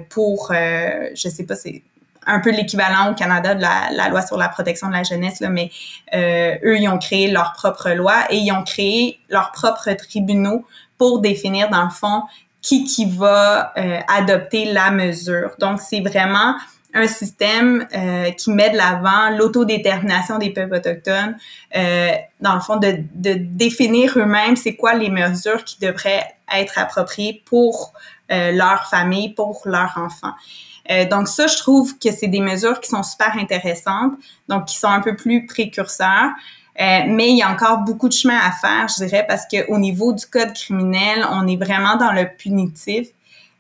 [0.08, 1.82] pour, je sais pas, c'est
[2.26, 5.48] un peu l'équivalent au Canada de la, loi sur la protection de la jeunesse, là,
[5.48, 5.70] mais
[6.14, 10.64] euh, eux, ils ont créé leur propre loi et ils ont créé leurs propres tribunaux
[10.98, 12.22] pour définir, dans le fond,
[12.60, 15.52] qui qui va euh, adopter la mesure.
[15.60, 16.56] Donc, c'est vraiment
[16.96, 21.37] un système euh, qui met de l'avant l'autodétermination des peuples autochtones,
[21.76, 26.78] euh, dans le fond, de, de définir eux-mêmes c'est quoi les mesures qui devraient être
[26.78, 27.92] appropriées pour
[28.32, 30.35] euh, leur famille, pour leurs enfants.
[30.90, 34.14] Euh, donc ça, je trouve que c'est des mesures qui sont super intéressantes,
[34.48, 36.30] donc qui sont un peu plus précurseurs.
[36.78, 39.78] Euh, mais il y a encore beaucoup de chemin à faire, je dirais, parce qu'au
[39.78, 43.09] niveau du code criminel, on est vraiment dans le punitif.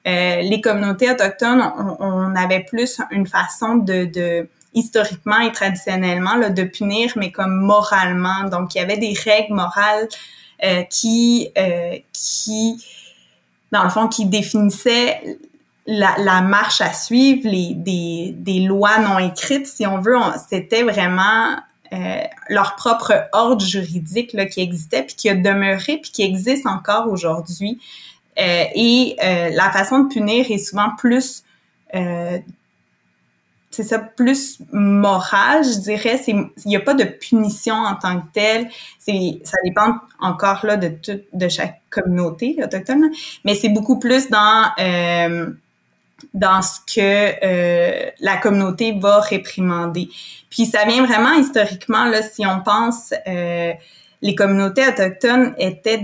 [0.06, 1.62] Euh, les communautés autochtones,
[1.98, 7.56] on, avait plus une façon de, de historiquement et traditionnellement là, de punir, mais comme
[7.56, 8.44] moralement.
[8.50, 10.08] Donc, il y avait des règles morales
[10.64, 12.84] euh, qui, euh, qui,
[13.72, 15.38] dans le fond, qui définissaient
[15.86, 20.16] la, marche à suivre, les, des, des lois non écrites, si on veut,
[20.48, 21.56] c'était vraiment
[21.92, 26.66] euh, leur propre ordre juridique là, qui existait, puis qui a demeuré, puis qui existe
[26.66, 27.78] encore aujourd'hui.
[28.38, 31.42] Euh, et euh, la façon de punir est souvent plus,
[31.94, 32.38] euh,
[33.70, 36.18] c'est ça, plus moral, je dirais.
[36.26, 38.68] Il n'y a pas de punition en tant que telle.
[38.98, 43.10] Ça dépend encore là de tout, de chaque communauté autochtone,
[43.44, 45.50] mais c'est beaucoup plus dans euh,
[46.32, 50.08] dans ce que euh, la communauté va réprimander.
[50.48, 53.72] Puis ça vient vraiment historiquement, là, si on pense, euh,
[54.22, 56.00] les communautés autochtones étaient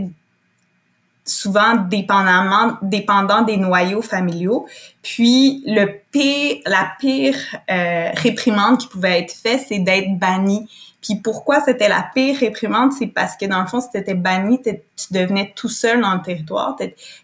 [1.24, 4.66] souvent dépendamment, dépendant des noyaux familiaux.
[5.02, 7.36] Puis le pire, la pire
[7.70, 10.68] euh, réprimande qui pouvait être faite, c'est d'être banni.
[11.00, 14.14] Puis pourquoi c'était la pire réprimande, c'est parce que dans le fond, si tu étais
[14.14, 14.80] banni, tu
[15.10, 16.76] devenais tout seul dans le territoire.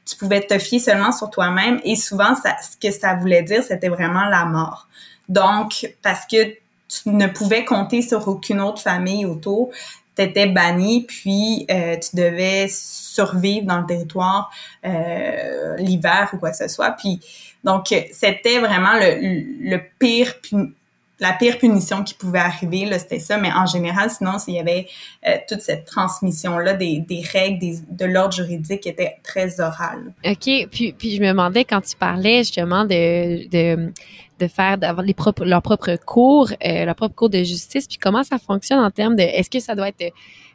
[0.05, 1.81] Tu pouvais te fier seulement sur toi-même.
[1.85, 4.89] Et souvent, ce que ça voulait dire, c'était vraiment la mort.
[5.29, 6.45] Donc, parce que
[6.89, 9.71] tu ne pouvais compter sur aucune autre famille autour,
[10.19, 14.51] tu étais banni, puis euh, tu devais survivre dans le territoire
[14.85, 16.91] euh, l'hiver ou quoi que ce soit.
[16.93, 17.21] Puis
[17.65, 20.35] donc c'était vraiment le, le pire
[21.21, 23.39] la pire punition qui pouvait arriver, c'était ça.
[23.39, 24.87] Mais en général, sinon, il y avait
[25.27, 30.13] euh, toute cette transmission-là des, des règles des, de l'ordre juridique qui était très orale.
[30.25, 30.69] OK.
[30.71, 33.91] Puis, puis je me demandais quand tu parlais justement de
[34.39, 37.99] de faire d'avoir les propres leurs propres cours, euh, leur propre cours de justice, puis
[37.99, 40.13] comment ça fonctionne en termes de est-ce que ça doit être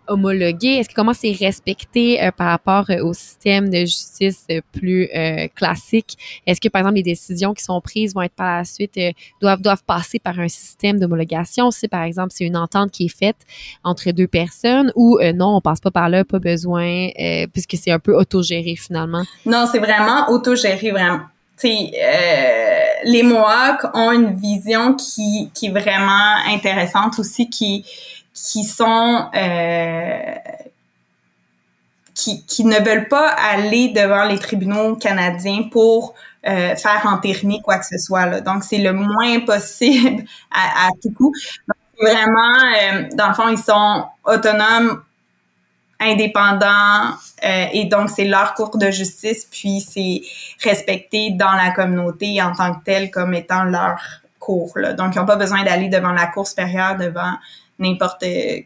[0.08, 0.68] homologué?
[0.68, 5.10] Est-ce que comment c'est respecté euh, par rapport euh, au système de justice euh, plus
[5.56, 6.18] classique?
[6.46, 9.00] Est-ce que, par exemple, les décisions qui sont prises vont être par la suite,
[9.42, 11.72] doivent, doivent passer par un système d'homologation?
[11.72, 13.38] Si, par exemple, c'est une entente qui est faite
[13.84, 17.10] entre deux personnes ou non, on passe pas par là, pas besoin,
[17.52, 19.24] puisque c'est un peu autogéré finalement?
[19.46, 21.22] Non, c'est vraiment autogéré, vraiment.
[21.64, 27.86] Euh, les Mohawks ont une vision qui, qui est vraiment intéressante aussi, qui,
[28.34, 30.36] qui sont euh,
[32.16, 36.14] qui, qui ne veulent pas aller devant les tribunaux canadiens pour
[36.46, 38.26] euh, faire entériner quoi que ce soit.
[38.26, 38.42] Là.
[38.42, 41.32] Donc, c'est le moins possible à, à tout coup.
[42.00, 45.02] vraiment, euh, dans le fond, ils sont autonomes,
[46.04, 50.22] indépendants, euh, et donc c'est leur cours de justice, puis c'est
[50.68, 54.00] respecté dans la communauté en tant que tel comme étant leur
[54.44, 54.74] cours.
[54.76, 54.94] Là.
[54.94, 57.34] Donc, ils n'ont pas besoin d'aller devant la Cour supérieure, devant
[57.80, 58.26] n'importe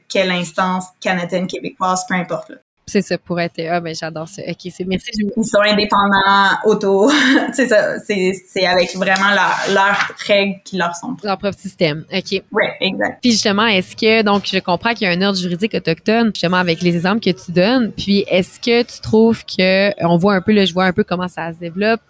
[0.09, 2.49] quelle instance canadienne, québécoise, peu importe.
[2.49, 2.57] Là.
[2.87, 4.41] C'est ça pour être ah ben j'adore ça.
[4.47, 5.11] OK, c'est merci.
[5.13, 7.11] Ils sont indépendants auto.
[7.53, 9.31] c'est ça, c'est c'est avec vraiment
[9.73, 11.15] leurs règles qui leur sont.
[11.23, 12.05] Leur propre système.
[12.13, 12.41] OK.
[12.51, 13.19] Oui, exact.
[13.21, 16.57] Puis justement, est-ce que donc je comprends qu'il y a un ordre juridique autochtone justement
[16.57, 20.41] avec les exemples que tu donnes, puis est-ce que tu trouves que on voit un
[20.41, 22.01] peu là je vois un peu comment ça se développe.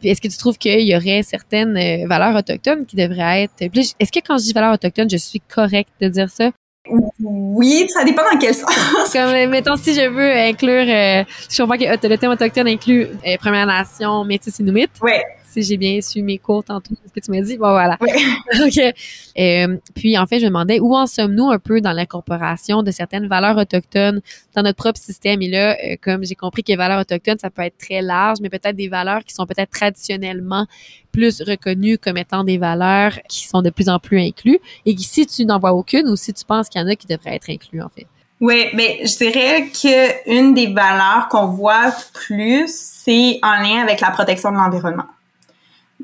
[0.00, 3.52] Puis est-ce que tu trouves qu'il y aurait certaines euh, valeurs autochtones qui devraient être
[3.98, 6.50] est-ce que quand je dis valeurs autochtones, je suis correcte de dire ça?
[6.88, 8.70] Oui, ça dépend dans quel sens.
[9.12, 13.36] Comme, mettons, si je veux inclure, euh, je comprends que le thème autochtone inclut euh,
[13.38, 14.90] Première Nation, Métis, Inuit.
[15.02, 15.12] Oui
[15.54, 17.56] si j'ai bien su mes cours tantôt, ce que tu m'as dit.
[17.56, 17.96] Bon, voilà.
[18.00, 18.10] Oui.
[18.66, 18.94] OK.
[19.38, 22.90] Euh, puis, en fait, je me demandais où en sommes-nous un peu dans l'incorporation de
[22.90, 24.20] certaines valeurs autochtones
[24.54, 25.40] dans notre propre système?
[25.42, 28.38] Et là, euh, comme j'ai compris que les valeurs autochtones, ça peut être très large,
[28.40, 30.66] mais peut-être des valeurs qui sont peut-être traditionnellement
[31.12, 34.58] plus reconnues comme étant des valeurs qui sont de plus en plus incluses.
[34.84, 37.06] Et si tu n'en vois aucune ou si tu penses qu'il y en a qui
[37.06, 38.06] devraient être inclus, en fait?
[38.40, 44.00] Oui, mais je dirais que une des valeurs qu'on voit plus, c'est en lien avec
[44.00, 45.06] la protection de l'environnement.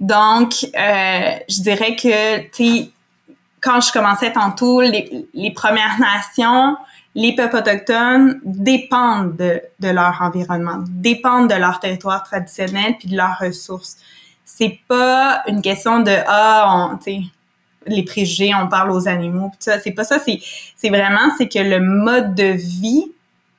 [0.00, 2.90] Donc, euh, je dirais que, tu sais,
[3.60, 6.76] quand je commençais tantôt, les, Premières Nations,
[7.14, 13.38] les peuples autochtones dépendent de, leur environnement, dépendent de leur territoire traditionnel puis de leurs
[13.38, 13.98] ressources.
[14.44, 17.20] C'est pas une question de ah, tu sais,
[17.86, 19.78] les préjugés, on parle aux animaux, ça.
[19.78, 20.18] C'est pas ça.
[20.18, 23.12] C'est vraiment c'est que le mode de vie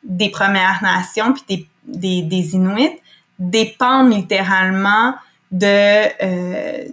[0.04, 3.00] des Premières Nations puis des, des, des Inuits
[3.38, 5.16] dépend littéralement
[5.52, 6.86] de euh,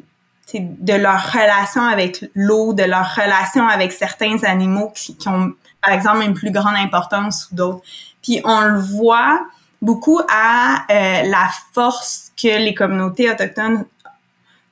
[0.54, 5.92] de leur relation avec l'eau, de leur relation avec certains animaux qui, qui, ont, par
[5.92, 7.82] exemple, une plus grande importance ou d'autres.
[8.22, 9.46] Puis on le voit
[9.82, 13.84] beaucoup à euh, la force que les communautés autochtones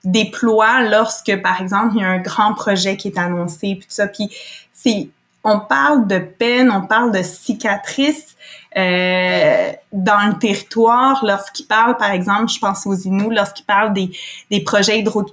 [0.04, 3.86] déploient lorsque, par exemple, il y a un grand projet qui est annoncé, puis tout
[3.88, 4.06] ça.
[4.06, 5.10] Puis
[5.44, 8.36] on parle de peine, on parle de cicatrices,
[8.76, 14.10] euh, dans le territoire, lorsqu'ils parlent, par exemple, je pense aux Inuits, lorsqu'ils parlent des,
[14.50, 15.24] des projets hydro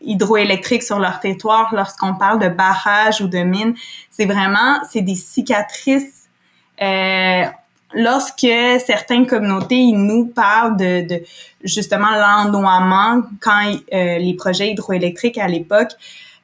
[0.00, 3.74] hydroélectriques sur leur territoire, lorsqu'on parle de barrages ou de mines,
[4.10, 6.28] c'est vraiment, c'est des cicatrices.
[6.80, 7.44] Euh,
[7.94, 8.46] lorsque
[8.86, 11.22] certaines communautés nous parlent de, de
[11.64, 15.92] justement l'ennoiement quand euh, les projets hydroélectriques à l'époque,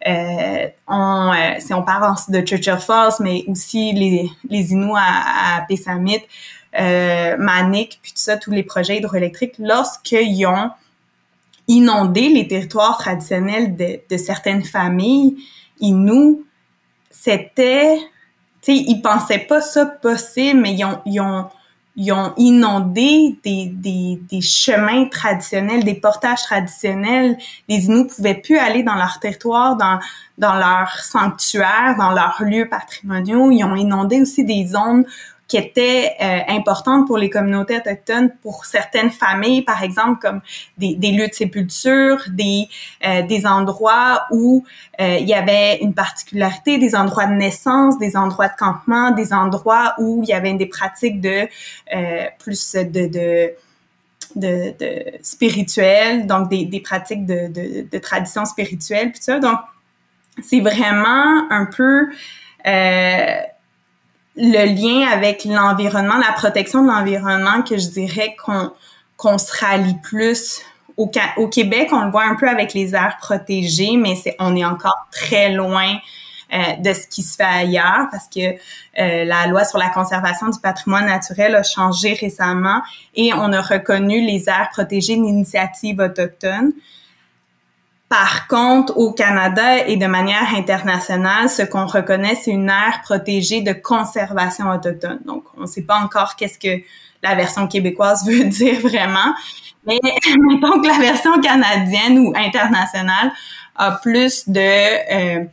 [0.06, 5.60] on, euh, si on parle de Churchill Falls, mais aussi les, les Inuits à, à
[5.62, 6.22] Pessamit,
[6.78, 10.70] euh, Manik, puis tout ça, tous les projets hydroélectriques, lorsqu'ils ont
[11.68, 15.36] inondé les territoires traditionnels de, de certaines familles,
[15.80, 16.44] Inuits,
[17.10, 17.98] c'était,
[18.62, 21.46] tu sais, ils pensaient pas ça possible, mais ils ont, ils ont
[21.96, 27.36] ils ont inondé des, des, des, chemins traditionnels, des portages traditionnels.
[27.68, 30.00] Les Inuits pouvaient plus aller dans leur territoire, dans,
[30.36, 33.52] dans leur sanctuaire, dans leurs lieux patrimoniaux.
[33.52, 35.04] Ils ont inondé aussi des zones
[35.46, 40.40] qui étaient euh, importantes pour les communautés autochtones, pour certaines familles, par exemple, comme
[40.78, 42.68] des, des lieux de sépulture, des,
[43.06, 44.64] euh, des endroits où
[45.00, 49.32] euh, il y avait une particularité, des endroits de naissance, des endroits de campement, des
[49.32, 51.46] endroits où il y avait des pratiques de
[52.38, 53.54] plus de, de
[54.36, 59.38] de, de donc des, des pratiques de, de, de tradition spirituelle, puis ça.
[59.38, 59.58] Donc,
[60.42, 62.08] c'est vraiment un peu
[62.66, 63.36] euh,
[64.36, 68.72] le lien avec l'environnement, la protection de l'environnement que je dirais qu'on
[69.16, 70.60] qu'on se rallie plus
[70.96, 71.08] au,
[71.48, 75.50] Québec, on le voit un peu avec les aires protégées, mais on est encore très
[75.50, 75.96] loin
[76.52, 80.48] euh, de ce qui se fait ailleurs parce que euh, la loi sur la conservation
[80.48, 82.80] du patrimoine naturel a changé récemment
[83.14, 86.72] et on a reconnu les aires protégées d'initiative autochtone.
[88.08, 93.62] Par contre, au Canada et de manière internationale, ce qu'on reconnaît, c'est une aire protégée
[93.62, 95.20] de conservation autochtone.
[95.24, 96.82] Donc, on ne sait pas encore qu'est-ce que
[97.22, 99.34] la version québécoise veut dire vraiment,
[99.86, 99.98] mais
[100.50, 103.32] mettons que la version canadienne ou internationale
[103.76, 104.60] a plus de
[105.40, 105.44] euh,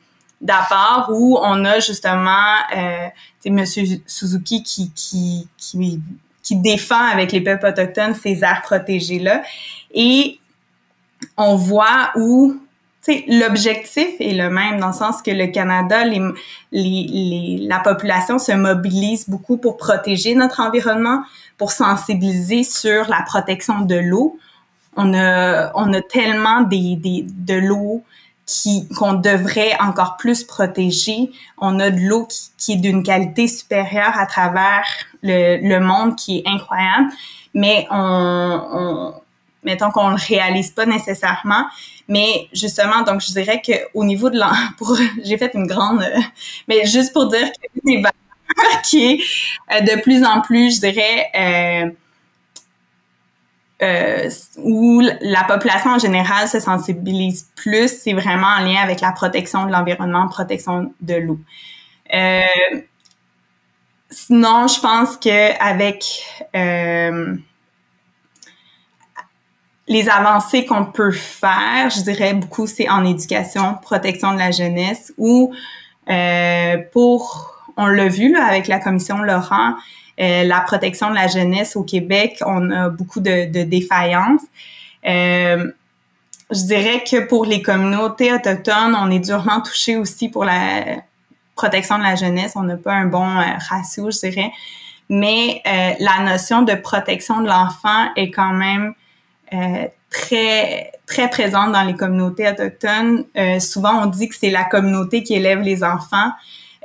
[0.42, 3.08] d'apport où on a justement euh,
[3.46, 6.02] Monsieur Suzuki qui, qui, qui,
[6.44, 9.44] qui défend avec les peuples autochtones ces aires protégées-là.
[9.94, 10.40] Et
[11.42, 12.56] on voit où
[13.28, 16.22] l'objectif est le même dans le sens que le Canada, les,
[16.72, 21.24] les, la population se mobilise beaucoup pour protéger notre environnement,
[21.58, 24.38] pour sensibiliser sur la protection de l'eau.
[24.96, 28.04] On a, on a tellement des, des, de l'eau
[28.98, 31.32] qu'on devrait encore plus protéger.
[31.58, 34.84] On a de l'eau qui, qui, est d'une qualité supérieure à travers
[35.24, 37.10] le, le monde qui est incroyable,
[37.54, 39.21] mais on, on
[39.64, 41.66] mettons qu'on le réalise pas nécessairement.
[42.08, 46.06] Mais justement, donc je dirais que au niveau de l'en, pour j'ai fait une grande,
[46.68, 49.24] mais juste pour dire que des valeurs qui est
[49.74, 51.92] euh, de plus en plus, je dirais, euh,
[53.82, 59.12] euh, où la population en général se sensibilise plus, c'est vraiment en lien avec la
[59.12, 61.40] protection de l'environnement, protection de l'eau.
[62.14, 62.42] Euh,
[64.12, 66.06] sinon, je pense que avec
[66.56, 67.36] euh,
[69.92, 75.14] les avancées qu'on peut faire, je dirais beaucoup, c'est en éducation, protection de la jeunesse,
[75.18, 75.54] ou
[76.10, 79.74] euh, pour, on l'a vu là, avec la commission Laurent,
[80.22, 84.44] euh, la protection de la jeunesse au Québec, on a beaucoup de, de défaillances.
[85.06, 85.70] Euh,
[86.50, 91.02] je dirais que pour les communautés autochtones, on est durement touché aussi pour la
[91.58, 92.54] protection de la jeunesse.
[92.56, 94.52] On n'a pas un bon euh, ratio, je dirais.
[95.10, 98.94] Mais euh, la notion de protection de l'enfant est quand même
[99.54, 103.26] euh, très très présente dans les communautés autochtones.
[103.38, 106.32] Euh, souvent, on dit que c'est la communauté qui élève les enfants.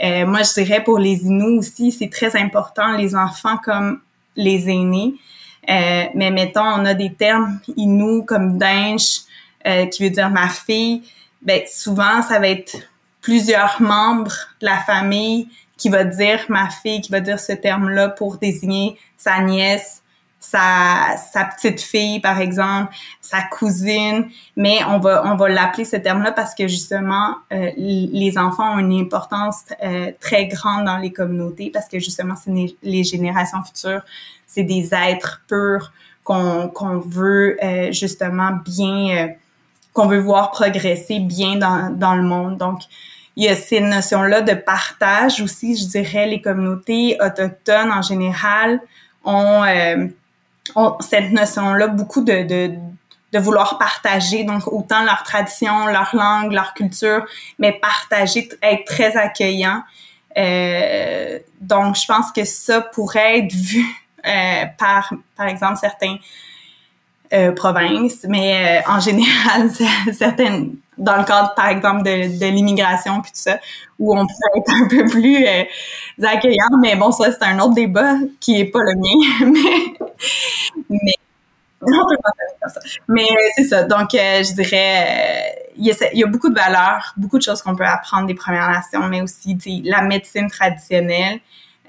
[0.02, 4.00] Euh, moi, je dirais pour les Inuits aussi, c'est très important, les enfants comme
[4.34, 5.14] les aînés.
[5.68, 9.20] mais mettons, on a des termes Inuits comme Dinch,
[9.64, 11.02] qui veut dire ma fille.
[11.42, 12.76] Ben, souvent, ça va être
[13.20, 18.08] plusieurs membres de la famille qui va dire ma fille, qui va dire ce terme-là
[18.08, 20.02] pour désigner sa nièce,
[20.51, 25.97] sa, sa petite fille, par exemple, sa cousine, mais on va, on va l'appeler ce
[25.97, 31.12] terme-là parce que justement, euh, les enfants ont une importance euh, très grande dans les
[31.12, 34.03] communautés parce que justement, c'est les générations futures,
[34.47, 35.92] c'est des êtres purs
[36.22, 39.30] qu'on qu'on veut euh, justement bien,
[39.92, 42.57] qu'on veut voir progresser bien dans, dans le monde.
[42.57, 42.80] Donc,
[43.34, 48.80] il y a ces notions-là de partage aussi, je dirais, les communautés autochtones en général
[49.24, 49.64] ont
[51.00, 52.74] cette notion-là beaucoup de, de,
[53.32, 57.26] de, vouloir partager, donc autant leur tradition, leur langue, leur culture,
[57.58, 59.82] mais partager, être très accueillant.
[60.36, 63.84] Euh, donc, je pense que ça pourrait être vu
[64.26, 66.16] euh, par, par exemple, certains
[67.32, 69.70] euh, provinces, mais euh, en général,
[70.12, 73.59] certaines, dans le cadre, par exemple, de, de l'immigration puis tout ça,
[73.99, 75.64] où on pourrait être un peu plus euh,
[76.24, 76.78] accueillant.
[76.80, 79.53] Mais bon, ça, c'est un autre débat qui est pas le mien.
[80.90, 80.99] mais,
[81.82, 82.30] mais on peut pas
[82.61, 82.80] comme ça.
[83.09, 83.26] Mais
[83.57, 83.84] c'est ça.
[83.84, 87.76] Donc, je dirais, il y, a, y, a, beaucoup de valeurs, beaucoup de choses qu'on
[87.76, 91.40] peut apprendre des Premières Nations, mais aussi la médecine traditionnelle.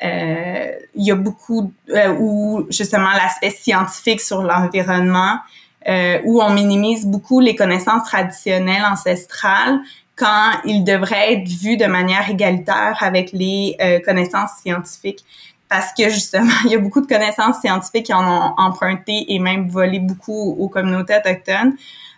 [0.04, 5.40] Euh, il y a beaucoup euh, où justement l'aspect scientifique sur l'environnement,
[5.88, 9.80] euh, où on minimise beaucoup les connaissances traditionnelles ancestrales
[10.18, 15.24] quand il devrait être vu de manière égalitaire avec les euh, connaissances scientifiques.
[15.70, 19.40] Parce que justement, il y a beaucoup de connaissances scientifiques qui en ont emprunté et
[19.40, 21.76] même volé beaucoup aux communautés autochtones.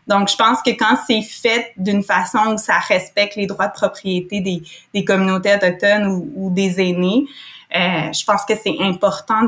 [0.08, 3.74] Donc, je pense que quand c'est fait d'une façon où ça respecte les droits de
[3.74, 7.26] propriété des, communautés autochtones ou, des aînés,
[7.72, 9.44] je pense que c'est important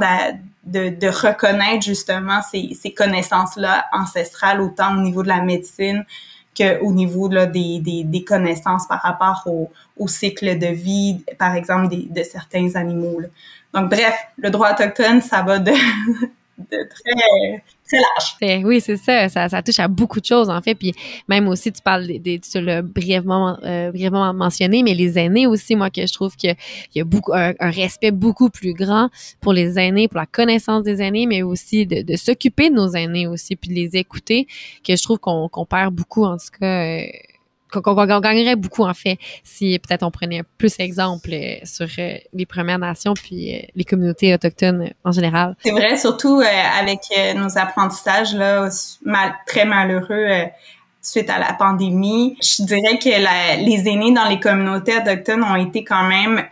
[0.63, 6.05] de, reconnaître justement ces, ces connaissances-là ancestrales, autant au niveau de la médecine
[6.55, 11.87] qu'au niveau là, des, des, connaissances par rapport au, au, cycle de vie, par exemple,
[11.89, 13.19] de certains animaux.
[13.21, 13.27] Là.
[13.73, 15.71] Donc, bref, le droit autochtone, ça va de
[16.69, 17.63] très
[17.97, 18.63] large.
[18.63, 19.61] Oui, c'est ça, ça, ça.
[19.61, 20.75] touche à beaucoup de choses, en fait.
[20.75, 20.93] Puis
[21.27, 25.75] même aussi, tu parles des, tu l'as brièvement, euh, brièvement mentionné, mais les aînés aussi,
[25.75, 26.55] moi, que je trouve qu'il
[26.95, 31.01] y a beaucoup, un, respect beaucoup plus grand pour les aînés, pour la connaissance des
[31.01, 34.47] aînés, mais aussi de, de s'occuper de nos aînés aussi, puis de les écouter,
[34.85, 36.97] que je trouve qu'on qu'on perd beaucoup, en tout cas.
[37.75, 42.17] Euh, qu'on gagnerait beaucoup en fait si peut-être on prenait plus exemple euh, sur euh,
[42.33, 45.55] les Premières Nations puis euh, les communautés autochtones en général.
[45.63, 46.41] C'est vrai, surtout
[46.79, 47.01] avec
[47.35, 48.69] nos apprentissages là
[49.45, 50.47] très malheureux
[51.01, 52.37] suite à la pandémie.
[52.41, 56.43] Je dirais que les aînés dans les communautés autochtones ont été quand même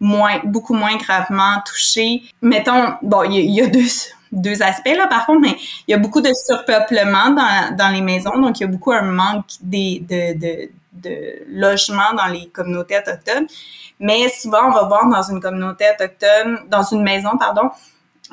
[0.00, 2.22] moins, beaucoup moins gravement touchés.
[2.42, 3.88] Mettons, bon, il y, a deux
[4.32, 5.56] deux aspects là par contre, mais
[5.86, 8.92] il y a beaucoup de surpeuplement dans, dans les maisons, donc il y a beaucoup
[8.92, 13.46] un manque des, de, de, de logements dans les communautés autochtones.
[13.98, 17.70] Mais souvent, on va voir dans une communauté autochtone, dans une maison, pardon,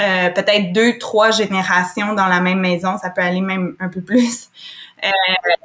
[0.01, 4.01] euh, peut-être deux, trois générations dans la même maison, ça peut aller même un peu
[4.01, 4.49] plus,
[5.05, 5.09] euh,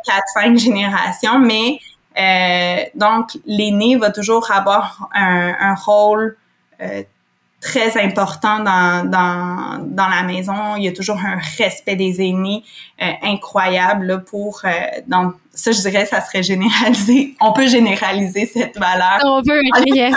[0.05, 1.81] quatre, cinq générations, mais
[2.17, 6.37] euh, donc l'aîné va toujours avoir un, un rôle
[6.81, 7.03] euh,
[7.61, 10.77] très important dans, dans, dans la maison.
[10.77, 12.63] Il y a toujours un respect des aînés
[13.03, 14.61] euh, incroyable pour...
[14.65, 14.69] Euh,
[15.09, 17.35] donc, ça, je dirais, ça serait généralisé.
[17.41, 19.19] On peut généraliser cette valeur.
[19.25, 20.15] On peut, yes.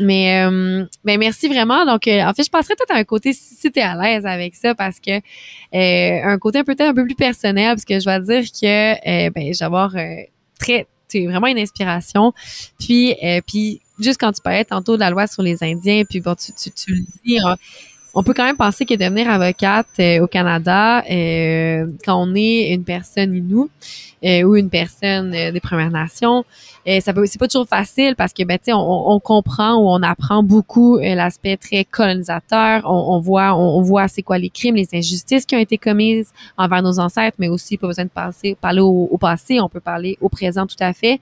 [0.00, 1.86] Mais euh, ben merci vraiment.
[1.86, 4.54] Donc, en fait, je passerais peut-être à un côté, si tu es à l'aise avec
[4.54, 5.22] ça, parce que
[5.72, 9.64] un côté peut-être un peu plus personnel, parce que je vais dire que ben, j'ai
[9.64, 9.92] avoir
[10.58, 10.86] très...
[11.08, 12.32] C'est vraiment une inspiration.
[12.78, 13.14] Puis,
[13.46, 16.52] puis juste quand tu parlais tantôt de la loi sur les Indiens, puis bon, tu,
[16.52, 17.38] tu, tu le dis,
[18.14, 22.72] on, peut quand même penser que devenir avocate euh, au Canada, euh, quand on est
[22.72, 23.70] une personne inoue
[24.24, 26.44] euh, ou une personne des Premières Nations,
[26.84, 29.88] et ça peut, c'est pas toujours facile parce que ben tu on, on, comprend ou
[29.88, 32.82] on apprend beaucoup euh, l'aspect très colonisateur.
[32.84, 36.32] On, on voit, on, voit c'est quoi les crimes, les injustices qui ont été commises
[36.56, 39.80] envers nos ancêtres, mais aussi pas besoin de passer, parler au, au, passé, on peut
[39.80, 41.20] parler au présent tout à fait.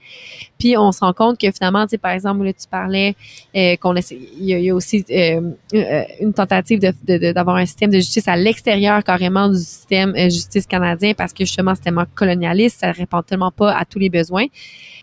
[0.57, 3.15] Puis on se rend compte que finalement, tu sais, par exemple, là, tu parlais
[3.55, 5.41] euh, qu'on il y, y, a aussi euh,
[5.75, 10.29] euh une tentative de, d'avoir un système de justice à l'extérieur carrément du système euh,
[10.29, 14.45] justice canadien parce que justement, c'est tellement colonialiste, répond tellement pas à tous les besoins.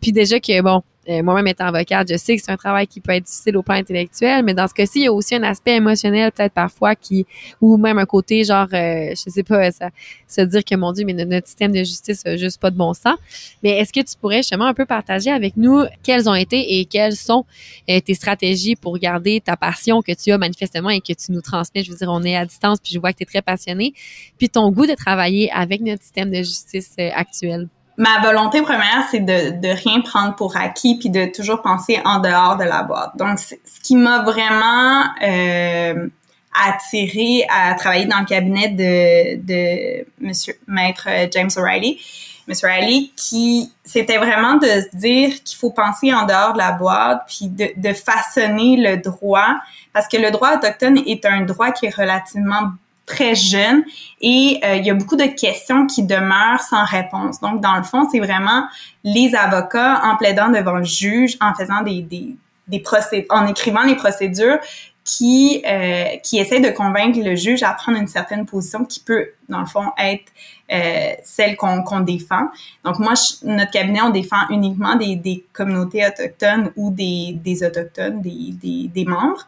[0.00, 3.00] Puis déjà que, bon, euh, moi-même étant avocate, je sais que c'est un travail qui
[3.00, 5.42] peut être difficile au plan intellectuel, mais dans ce cas-ci, il y a aussi un
[5.42, 7.24] aspect émotionnel peut-être parfois qui,
[7.62, 9.88] ou même un côté genre, euh, je sais pas, ça,
[10.26, 12.92] se dire que mon Dieu, mais notre système de justice a juste pas de bon
[12.92, 13.16] sens.
[13.62, 16.84] Mais est-ce que tu pourrais justement un peu partager avec nous quelles ont été et
[16.84, 17.46] quelles sont
[17.88, 21.40] euh, tes stratégies pour garder ta passion que tu as manifestement et que tu nous
[21.40, 21.82] transmets?
[21.82, 23.94] Je veux dire, on est à distance, puis je vois que tu es très passionné,
[24.36, 27.68] puis ton goût de travailler avec notre système de justice actuel
[27.98, 32.20] ma volonté première, c'est de, de rien prendre pour acquis puis de toujours penser en
[32.20, 33.10] dehors de la boîte.
[33.16, 36.08] Donc, ce qui m'a vraiment euh,
[36.54, 42.00] attiré à travailler dans le cabinet de, de Monsieur Maître James O'Reilly,
[42.46, 46.72] Monsieur O'Reilly, qui c'était vraiment de se dire qu'il faut penser en dehors de la
[46.72, 49.56] boîte puis de, de façonner le droit
[49.92, 52.70] parce que le droit autochtone est un droit qui est relativement
[53.08, 53.82] très jeune
[54.20, 57.40] et euh, il y a beaucoup de questions qui demeurent sans réponse.
[57.40, 58.68] Donc, dans le fond, c'est vraiment
[59.02, 62.36] les avocats en plaidant devant le juge, en faisant des, des,
[62.68, 64.58] des procédures, en écrivant les procédures
[65.04, 69.60] qui, euh, qui de convaincre le juge à prendre une certaine position qui peut, dans
[69.60, 70.30] le fond, être
[70.70, 72.48] euh, celle qu'on défend.
[72.84, 78.20] Donc, moi, notre cabinet, on défend uniquement des, des communautés autochtones ou des, des autochtones,
[78.20, 79.46] des, des membres.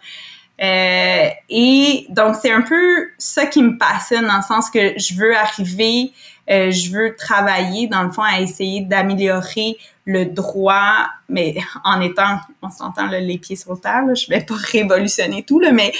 [0.62, 5.14] Euh, et donc, c'est un peu ça qui me passionne dans le sens que je
[5.14, 6.12] veux arriver,
[6.50, 12.40] euh, je veux travailler, dans le fond, à essayer d'améliorer le droit, mais en étant,
[12.62, 15.92] on s'entend les pieds sur terre, là, je vais pas révolutionner tout, là, mais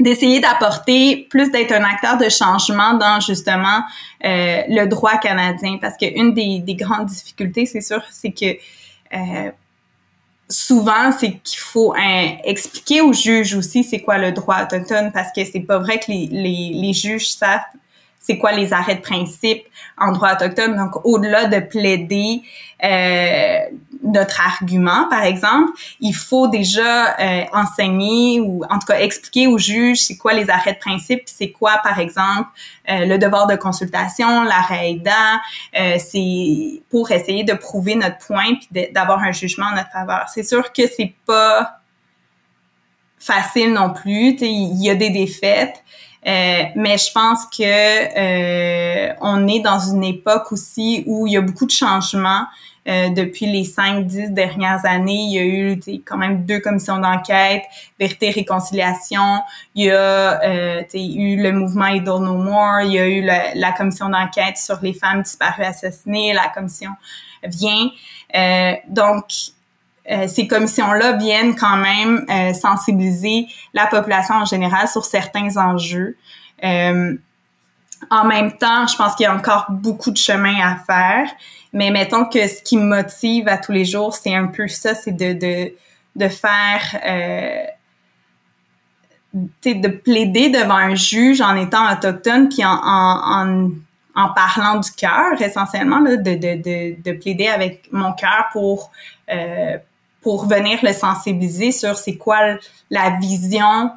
[0.00, 3.82] d'essayer d'apporter plus d'être un acteur de changement dans justement
[4.24, 5.78] euh, le droit canadien.
[5.80, 8.56] Parce que une des, des grandes difficultés c'est sûr c'est que
[9.14, 9.50] euh,
[10.52, 11.94] souvent, c'est qu'il faut
[12.44, 16.10] expliquer aux juges aussi c'est quoi le droit autochtone parce que c'est pas vrai que
[16.10, 17.60] les, les juges savent
[18.22, 19.64] c'est quoi les arrêts de principe
[19.98, 20.76] en droit autochtone.
[20.76, 22.42] Donc, au-delà de plaider
[22.84, 23.58] euh,
[24.02, 29.58] notre argument, par exemple, il faut déjà euh, enseigner ou en tout cas expliquer au
[29.58, 32.48] juge c'est quoi les arrêts de principe, c'est quoi, par exemple,
[32.88, 35.12] euh, le devoir de consultation, l'arrêt aidant,
[35.78, 40.28] euh, c'est pour essayer de prouver notre point puis d'avoir un jugement en notre faveur.
[40.32, 41.80] C'est sûr que c'est pas
[43.18, 45.82] facile non plus, il y a des défaites.
[46.26, 51.36] Euh, mais je pense que euh, on est dans une époque aussi où il y
[51.36, 52.46] a beaucoup de changements.
[52.88, 57.62] Euh, depuis les 5-10 dernières années, il y a eu quand même deux commissions d'enquête,
[57.98, 59.40] vérité réconciliation.
[59.76, 62.80] Il y a euh, eu le mouvement Idle No More.
[62.84, 66.32] Il y a eu la, la commission d'enquête sur les femmes disparues assassinées.
[66.32, 66.90] La commission
[67.44, 67.88] vient.
[68.34, 69.26] Euh, donc,
[70.10, 76.16] euh, ces commissions-là viennent quand même euh, sensibiliser la population en général sur certains enjeux.
[76.64, 77.14] Euh,
[78.10, 81.30] en même temps, je pense qu'il y a encore beaucoup de chemin à faire,
[81.72, 84.96] mais mettons que ce qui me motive à tous les jours, c'est un peu ça,
[84.96, 85.72] c'est de, de,
[86.16, 86.82] de faire,
[89.32, 93.70] de plaider devant un juge en étant autochtone, puis en, en,
[94.16, 98.90] en, parlant du cœur, essentiellement, de, de, de, de, plaider avec mon cœur pour
[100.22, 102.38] pour venir le sensibiliser sur c'est quoi
[102.90, 103.90] la vision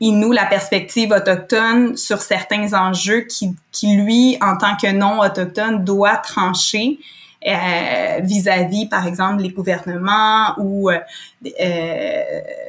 [0.00, 6.18] Inou, la perspective autochtone sur certains enjeux qui, qui lui, en tant que non-autochtone, doit
[6.18, 7.00] trancher
[7.46, 10.98] euh, vis-à-vis, par exemple, les gouvernements ou euh,
[11.60, 12.22] euh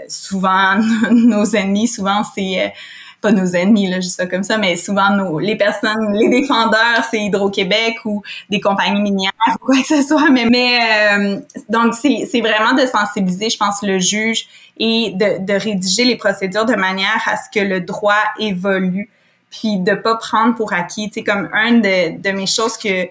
[0.08, 0.80] souvent
[1.12, 2.70] nos ennemis, souvent c'est euh,
[3.22, 7.04] pas nos ennemis, là, juste ça comme ça, mais souvent nos, les personnes, les défendeurs,
[7.10, 10.30] c'est Hydro-Québec ou des compagnies minières ou quoi que ce soit.
[10.30, 10.80] Mais, mais
[11.12, 14.48] euh, donc, c'est vraiment de sensibiliser, je pense, le juge
[14.78, 19.10] et de, de rédiger les procédures de manière à ce que le droit évolue
[19.50, 21.10] puis de pas prendre pour acquis.
[21.10, 23.08] Tu sais, comme un de, de mes choses que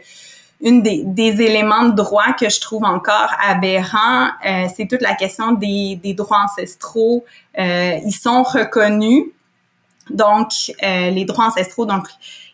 [0.60, 5.14] une des, des, éléments de droit que je trouve encore aberrant, euh, c'est toute la
[5.14, 7.24] question des, des droits ancestraux.
[7.58, 9.26] Euh, ils sont reconnus,
[10.10, 12.06] donc, euh, les droits ancestraux, donc,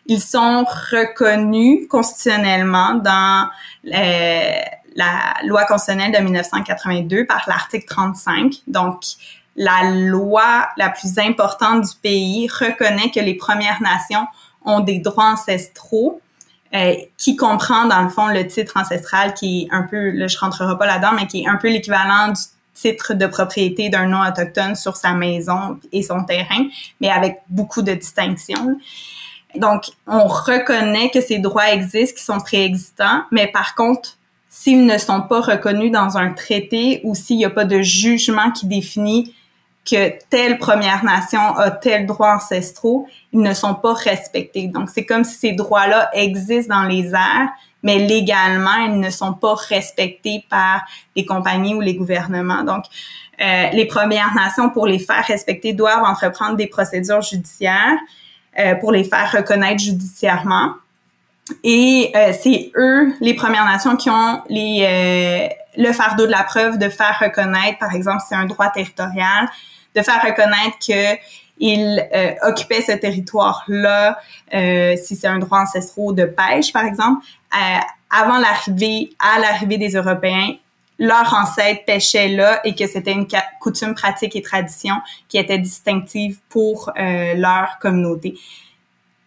[0.07, 3.49] ils sont reconnus constitutionnellement dans
[3.87, 4.51] euh,
[4.95, 8.53] la loi constitutionnelle de 1982 par l'article 35.
[8.67, 9.01] Donc,
[9.55, 14.27] la loi la plus importante du pays reconnaît que les Premières Nations
[14.63, 16.21] ont des droits ancestraux
[16.73, 20.37] euh, qui comprend dans le fond le titre ancestral qui est un peu, là je
[20.37, 22.41] rentrerai pas là-dedans, mais qui est un peu l'équivalent du
[22.75, 26.67] titre de propriété d'un nom autochtone sur sa maison et son terrain,
[27.01, 28.77] mais avec beaucoup de distinctions.
[29.55, 34.17] Donc, on reconnaît que ces droits existent, qui sont préexistants, mais par contre,
[34.49, 38.51] s'ils ne sont pas reconnus dans un traité ou s'il n'y a pas de jugement
[38.51, 39.33] qui définit
[39.89, 44.67] que telle Première Nation a tel droit ancestraux, ils ne sont pas respectés.
[44.67, 47.49] Donc, c'est comme si ces droits-là existent dans les airs,
[47.85, 50.81] mais légalement, ils ne sont pas respectés par
[51.15, 52.63] les compagnies ou les gouvernements.
[52.63, 52.85] Donc,
[53.39, 57.97] euh, les Premières Nations, pour les faire respecter, doivent entreprendre des procédures judiciaires
[58.57, 60.73] euh, pour les faire reconnaître judiciairement.
[61.63, 66.43] Et euh, c'est eux, les Premières Nations, qui ont les, euh, le fardeau de la
[66.43, 69.47] preuve de faire reconnaître, par exemple, c'est un droit territorial,
[69.95, 71.19] de faire reconnaître que
[71.57, 74.19] il euh, occupait ce territoire-là,
[74.53, 77.79] euh, si c'est un droit ancestral de pêche, par exemple, euh,
[78.09, 80.55] avant l'arrivée, à l'arrivée des Européens,
[80.97, 83.27] leurs ancêtres pêchaient là et que c'était une
[83.59, 84.95] coutume, pratique et tradition
[85.27, 88.35] qui était distinctive pour leur communauté.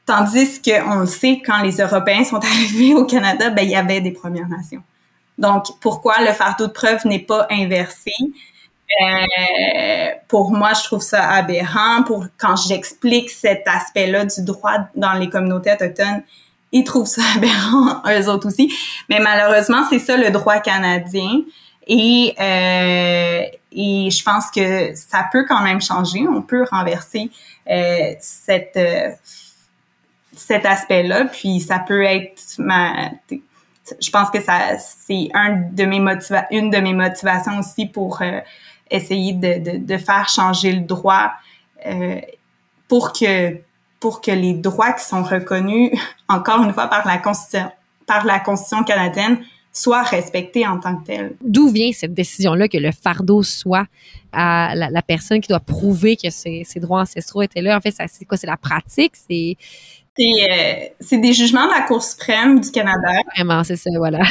[0.07, 4.01] Tandis qu'on le sait, quand les Européens sont arrivés au Canada, ben, il y avait
[4.01, 4.83] des Premières Nations.
[5.37, 8.13] Donc, pourquoi le fardeau de preuve n'est pas inversé?
[9.01, 12.03] Euh, pour moi, je trouve ça aberrant.
[12.05, 16.23] Pour quand j'explique cet aspect-là du droit dans les communautés autochtones,
[16.73, 18.73] ils trouvent ça aberrant, eux autres aussi.
[19.09, 21.43] Mais malheureusement, c'est ça le droit canadien.
[21.87, 26.27] Et, euh, et je pense que ça peut quand même changer.
[26.29, 27.31] On peut renverser
[27.71, 29.11] euh, cette, euh,
[30.35, 31.27] cet aspect-là.
[31.27, 33.11] Puis ça peut être ma,
[34.01, 38.21] je pense que ça c'est un de mes motiva une de mes motivations aussi pour
[38.23, 38.41] euh,
[38.91, 41.33] essayer de, de, de, faire changer le droit
[41.87, 42.21] euh,
[42.89, 43.57] pour que
[44.01, 45.93] pour que les droits qui sont reconnus
[46.29, 47.71] encore une fois par la constitution
[48.07, 49.39] par la constitution canadienne
[49.71, 51.37] soient respectés en tant que tels.
[51.43, 53.87] D'où vient cette décision-là que le fardeau soit
[54.33, 57.77] à la, la personne qui doit prouver que ses, ses, droits ancestraux étaient là?
[57.77, 58.39] En fait, c'est quoi?
[58.39, 59.13] C'est la pratique?
[59.15, 59.57] C'est
[61.01, 63.09] c'est euh, des jugements de la Cour suprême du Canada.
[63.37, 64.19] Vraiment, c'est ça, voilà.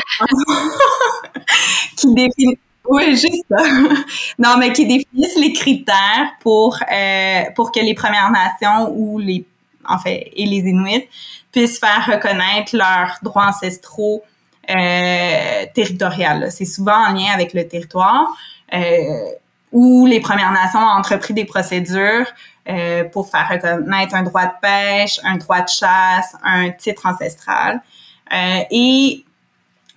[1.96, 2.58] qui définissent
[2.90, 3.64] oui, juste ça.
[4.40, 9.46] non, mais qui définissent les critères pour euh, pour que les Premières Nations ou les
[9.88, 11.08] en fait, et les Inuits
[11.52, 14.24] puissent faire reconnaître leurs droits ancestraux
[14.70, 15.66] euh.
[16.50, 18.28] C'est souvent en lien avec le territoire
[18.74, 19.32] euh,
[19.72, 22.26] où les Premières Nations ont entrepris des procédures
[22.70, 27.82] euh, pour faire reconnaître un droit de pêche, un droit de chasse, un titre ancestral.
[28.34, 29.24] Euh, et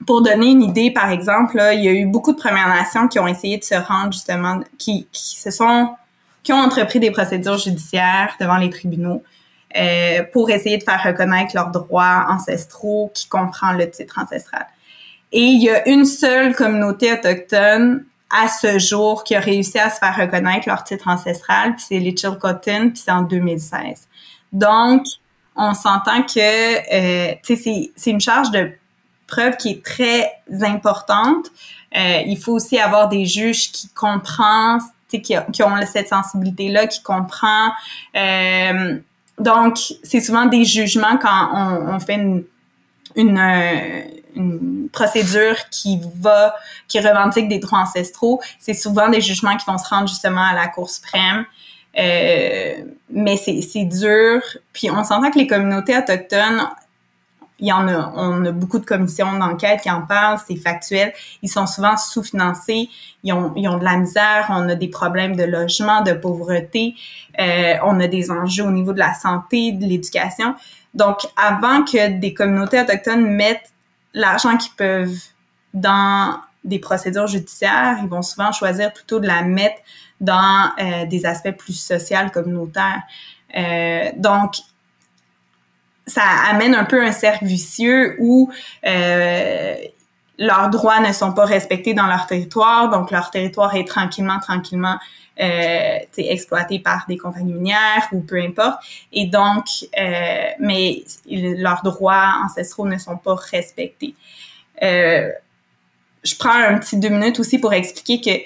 [0.06, 3.08] pour donner une idée, par exemple, là, il y a eu beaucoup de Premières Nations
[3.08, 5.94] qui ont essayé de se rendre justement, qui, qui se sont,
[6.42, 9.22] qui ont entrepris des procédures judiciaires devant les tribunaux
[9.76, 14.66] euh, pour essayer de faire reconnaître leurs droits ancestraux qui comprend le titre ancestral.
[15.32, 19.90] Et il y a une seule communauté autochtone à ce jour qui a réussi à
[19.90, 24.08] se faire reconnaître leur titre ancestral, puis c'est les Chilcotin, puis c'est en 2016.
[24.52, 25.04] Donc,
[25.56, 28.72] on s'entend que euh, c'est, une charge de
[29.30, 30.30] preuve qui est très
[30.62, 31.46] importante.
[31.96, 37.02] Euh, il faut aussi avoir des juges qui comprennent, qui, qui ont cette sensibilité-là, qui
[37.02, 37.72] comprend.
[38.16, 38.98] Euh,
[39.38, 44.02] donc, c'est souvent des jugements quand on, fait euh,
[44.36, 46.54] une, procédure qui va,
[46.86, 48.40] qui revendique des droits ancestraux.
[48.58, 51.44] C'est souvent des jugements qui vont se rendre justement à la Cour suprême.
[51.96, 54.42] Mais c'est dur.
[54.72, 56.68] Puis on s'entend que les communautés autochtones,
[57.60, 61.12] il y en a, on a beaucoup de commissions d'enquête qui en parlent, c'est factuel.
[61.42, 62.88] Ils sont souvent sous-financés,
[63.22, 66.94] ils ont, ils ont de la misère, on a des problèmes de logement, de pauvreté,
[67.38, 70.54] euh, on a des enjeux au niveau de la santé, de l'éducation.
[70.94, 73.72] Donc, avant que des communautés autochtones mettent
[74.14, 75.18] l'argent qu'ils peuvent
[75.74, 79.80] dans des procédures judiciaires, ils vont souvent choisir plutôt de la mettre
[80.20, 83.02] dans euh, des aspects plus sociaux, communautaires.
[83.56, 84.56] Euh, donc,
[86.10, 88.50] ça amène un peu un cercle vicieux où
[88.86, 89.74] euh,
[90.38, 94.98] leurs droits ne sont pas respectés dans leur territoire, donc leur territoire est tranquillement, tranquillement
[95.40, 98.82] euh, exploité par des compagnies minières ou peu importe.
[99.12, 99.64] Et donc,
[99.98, 104.14] euh, mais leurs droits ancestraux ne sont pas respectés.
[104.82, 108.44] Je prends un petit deux minutes aussi pour expliquer que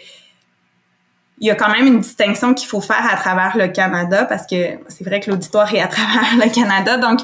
[1.39, 4.47] il y a quand même une distinction qu'il faut faire à travers le Canada parce
[4.47, 6.97] que c'est vrai que l'auditoire est à travers le Canada.
[6.97, 7.21] Donc,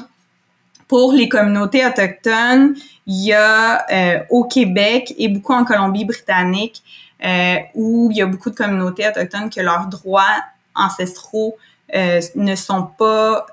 [0.91, 2.75] pour les communautés autochtones,
[3.07, 6.83] il y a euh, au Québec et beaucoup en Colombie-Britannique
[7.23, 10.43] euh, où il y a beaucoup de communautés autochtones que leurs droits
[10.75, 11.55] ancestraux
[11.95, 13.45] euh, ne sont pas,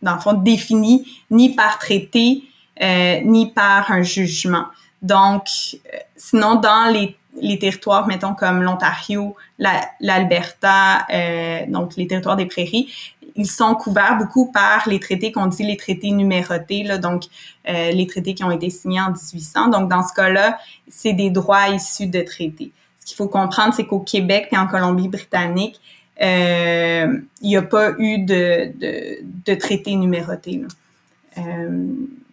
[0.00, 2.44] dans le fond, définis ni par traité
[3.24, 4.66] ni par un jugement.
[5.02, 5.48] Donc,
[6.16, 11.06] sinon, dans les les territoires, mettons, comme l'Ontario, l'Alberta,
[11.68, 12.92] donc les territoires des prairies,
[13.40, 17.24] ils sont couverts beaucoup par les traités qu'on dit les traités numérotés, donc
[17.68, 19.68] euh, les traités qui ont été signés en 1800.
[19.68, 22.70] Donc, dans ce cas-là, c'est des droits issus de traités.
[23.00, 25.80] Ce qu'il faut comprendre, c'est qu'au Québec et en Colombie-Britannique,
[26.20, 30.62] euh, il n'y a pas eu de, de, de traités numérotés.
[31.38, 31.86] Euh,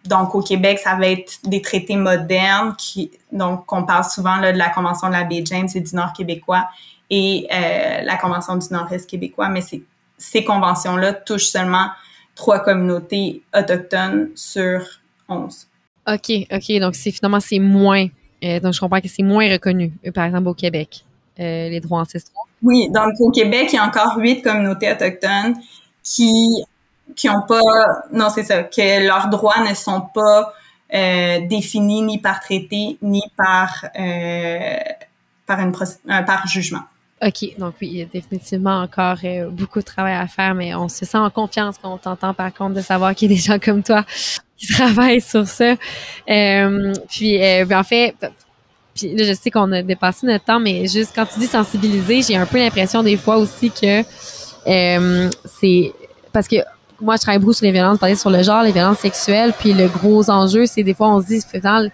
[0.04, 4.48] donc, au Québec, ça va être des traités modernes qui, donc, on parle souvent de
[4.48, 6.68] la Convention de la baie James et du Nord québécois
[7.08, 9.80] et la Convention du Nord-Est québécois, mais c'est
[10.18, 11.88] ces conventions-là touchent seulement
[12.34, 14.84] trois communautés autochtones sur
[15.28, 15.66] onze.
[16.06, 16.80] OK, OK.
[16.80, 18.06] Donc, c'est finalement, c'est moins.
[18.44, 21.04] Euh, donc, je comprends que c'est moins reconnu, euh, par exemple, au Québec,
[21.38, 22.44] euh, les droits ancestraux.
[22.62, 25.56] Oui, donc au Québec, il y a encore huit communautés autochtones
[26.02, 26.64] qui
[27.16, 27.60] qui ont pas,
[28.12, 30.52] non c'est ça, que leurs droits ne sont pas
[31.48, 33.86] définis ni par traité ni par
[35.46, 35.72] par une
[36.06, 36.82] par jugement.
[37.20, 40.74] OK, donc oui, il y a définitivement encore euh, beaucoup de travail à faire, mais
[40.74, 43.36] on se sent en confiance quand on t'entend par contre de savoir qu'il y a
[43.36, 44.04] des gens comme toi
[44.56, 45.74] qui travaillent sur ça.
[46.30, 48.14] Euh, puis, euh, ben, en fait,
[48.94, 52.22] puis là, je sais qu'on a dépassé notre temps, mais juste quand tu dis sensibiliser,
[52.22, 54.02] j'ai un peu l'impression des fois aussi que
[54.64, 55.92] c'est
[56.32, 56.56] parce que
[57.00, 59.72] moi, je travaille beaucoup sur les violences, parler sur le genre, les violences sexuelles, puis
[59.72, 61.88] le gros enjeu, c'est des fois on se dit, finalement,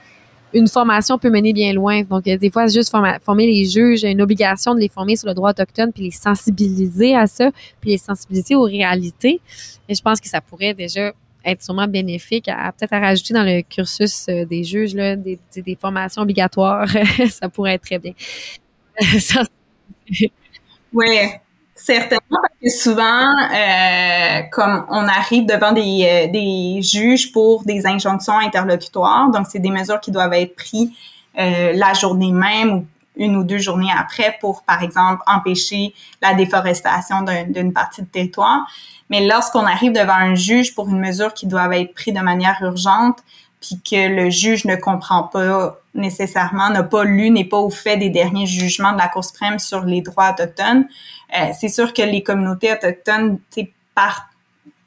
[0.54, 2.02] une formation peut mener bien loin.
[2.04, 2.90] Donc, des fois, juste
[3.22, 7.14] former les juges, une obligation de les former sur le droit autochtone, puis les sensibiliser
[7.16, 7.50] à ça,
[7.80, 9.40] puis les sensibiliser aux réalités.
[9.88, 11.12] Et je pense que ça pourrait déjà
[11.44, 15.38] être sûrement bénéfique à, peut-être à rajouter dans le cursus euh, des juges là, des,
[15.54, 16.88] des formations obligatoires.
[17.28, 18.12] ça pourrait être très bien.
[20.92, 21.18] oui,
[21.76, 27.84] Certainement, parce que souvent, euh, comme on arrive devant des, euh, des juges pour des
[27.84, 30.90] injonctions interlocutoires, donc c'est des mesures qui doivent être prises
[31.36, 36.34] euh, la journée même ou une ou deux journées après pour, par exemple, empêcher la
[36.34, 38.66] déforestation d'une partie du territoire.
[39.10, 42.56] Mais lorsqu'on arrive devant un juge pour une mesure qui doit être prise de manière
[42.62, 43.18] urgente,
[43.60, 47.96] puis que le juge ne comprend pas nécessairement, n'a pas lu, n'est pas au fait
[47.96, 50.86] des derniers jugements de la Cour suprême sur les droits autochtones,
[51.36, 53.38] euh, c'est sûr que les communautés autochtones
[53.94, 54.24] partent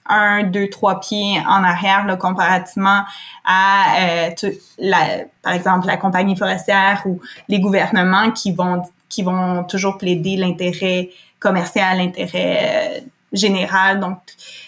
[0.09, 3.03] un, deux, trois pieds en arrière là, comparativement
[3.43, 4.29] à, euh,
[4.77, 7.19] la, par exemple, la compagnie forestière ou
[7.49, 12.99] les gouvernements qui vont qui vont toujours plaider l'intérêt commercial, l'intérêt euh,
[13.31, 13.99] général.
[13.99, 14.19] Donc,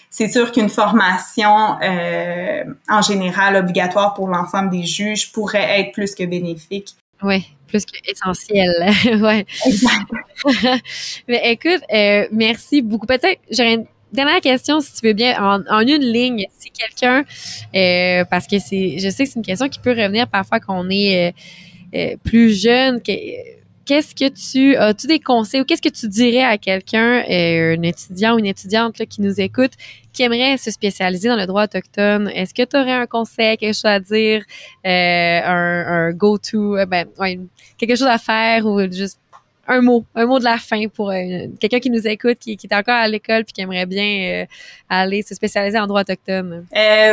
[0.08, 1.76] c'est sûr qu'une formation
[2.88, 6.96] en général obligatoire pour l'ensemble des juges pourrait être plus que bénéfique.
[7.22, 8.70] Oui, plus qu'essentiel.
[9.20, 9.46] ouais.
[11.28, 13.06] Mais écoute, euh, merci beaucoup.
[13.06, 16.46] Peut-être, j'aurais une dernière question, si tu veux bien, en, une ligne.
[16.58, 17.24] Si quelqu'un,
[17.74, 20.88] euh, parce que c'est, je sais que c'est une question qui peut revenir parfois qu'on
[20.90, 21.34] est
[22.24, 23.12] plus jeune, que,
[23.90, 27.82] qu'est-ce que tu as-tu des conseils ou qu'est-ce que tu dirais à quelqu'un, euh, un
[27.82, 29.72] étudiant ou une étudiante qui nous écoute,
[30.12, 32.30] qui aimerait se spécialiser dans le droit autochtone?
[32.32, 34.44] Est-ce que tu aurais un conseil, quelque chose à dire,
[34.86, 37.04] euh, un, go-to, euh, ben,
[37.78, 39.18] quelque chose à faire ou juste
[39.66, 41.12] un mot, un mot de la fin pour
[41.58, 44.46] quelqu'un qui nous écoute, qui, qui est encore à l'école puis qui aimerait bien
[44.88, 46.64] aller se spécialiser en droit autochtone?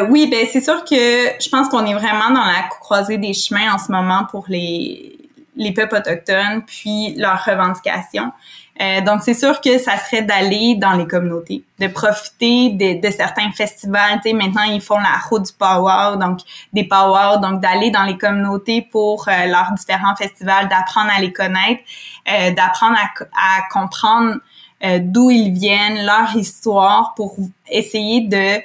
[0.10, 3.74] oui, ben c'est sûr que je pense qu'on est vraiment dans la croisée des chemins
[3.74, 5.17] en ce moment pour les
[5.58, 8.32] les peuples autochtones, puis leurs revendications.
[8.80, 13.12] Euh, donc, c'est sûr que ça serait d'aller dans les communautés, de profiter de, de
[13.12, 14.20] certains festivals.
[14.24, 16.40] Tu sais, maintenant, ils font la route du power, donc
[16.74, 21.34] des power, donc d'aller dans les communautés pour euh, leurs différents festivals, d'apprendre à les
[21.34, 21.82] connaître,
[22.30, 24.36] euh, d'apprendre à, à, comprendre
[24.84, 27.36] euh, d'où ils viennent, leur histoire, pour
[27.70, 28.62] essayer de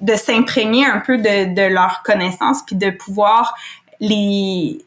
[0.00, 3.56] de s'imprégner un peu de, de leurs connaissances, puis de pouvoir
[4.00, 4.84] les,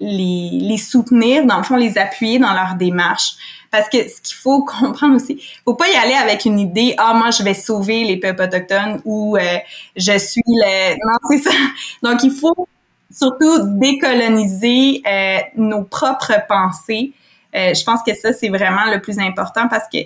[0.00, 3.34] les, les soutenir, dans le fond, les appuyer dans leur démarche.
[3.70, 7.14] Parce que ce qu'il faut comprendre aussi, faut pas y aller avec une idée, ah,
[7.14, 9.58] moi, je vais sauver les peuples autochtones ou euh,
[9.96, 10.94] je suis le...
[10.94, 11.56] Non, c'est ça.
[12.02, 12.68] Donc, il faut
[13.10, 17.12] surtout décoloniser euh, nos propres pensées.
[17.54, 19.98] Euh, je pense que ça, c'est vraiment le plus important parce que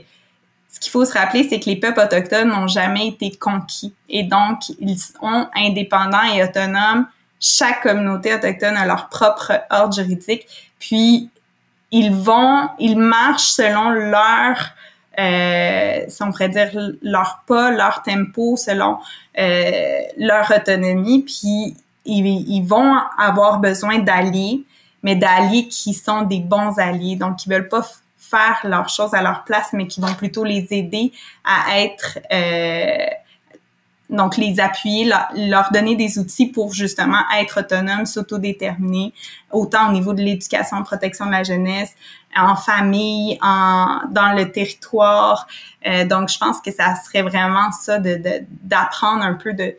[0.69, 3.95] ce qu'il faut se rappeler, c'est que les peuples autochtones n'ont jamais été conquis.
[4.09, 7.07] Et donc, ils sont indépendants et autonomes
[7.47, 10.47] chaque communauté autochtone a leur propre ordre juridique,
[10.79, 11.31] puis
[11.93, 14.57] ils vont, ils marchent selon leur,
[15.19, 16.71] euh, si on pourrait dire
[17.03, 18.99] leur pas, leur tempo, selon
[19.39, 24.65] euh, leur autonomie, puis ils, ils, vont avoir besoin d'alliés,
[25.03, 27.87] mais d'alliés qui sont des bons alliés, donc qui veulent pas
[28.19, 31.13] faire leurs choses à leur place, mais qui vont plutôt les aider
[31.45, 33.07] à être euh,
[34.09, 39.13] donc, les appuyer, leur, donner des outils pour justement être autonome, s'autodéterminer,
[39.51, 41.93] autant au niveau de l'éducation, protection de la jeunesse,
[42.37, 45.49] en famille, en, dans le territoire.
[45.87, 48.21] Euh, donc, je pense que ça serait vraiment ça de,
[48.63, 49.77] d'apprendre un peu de,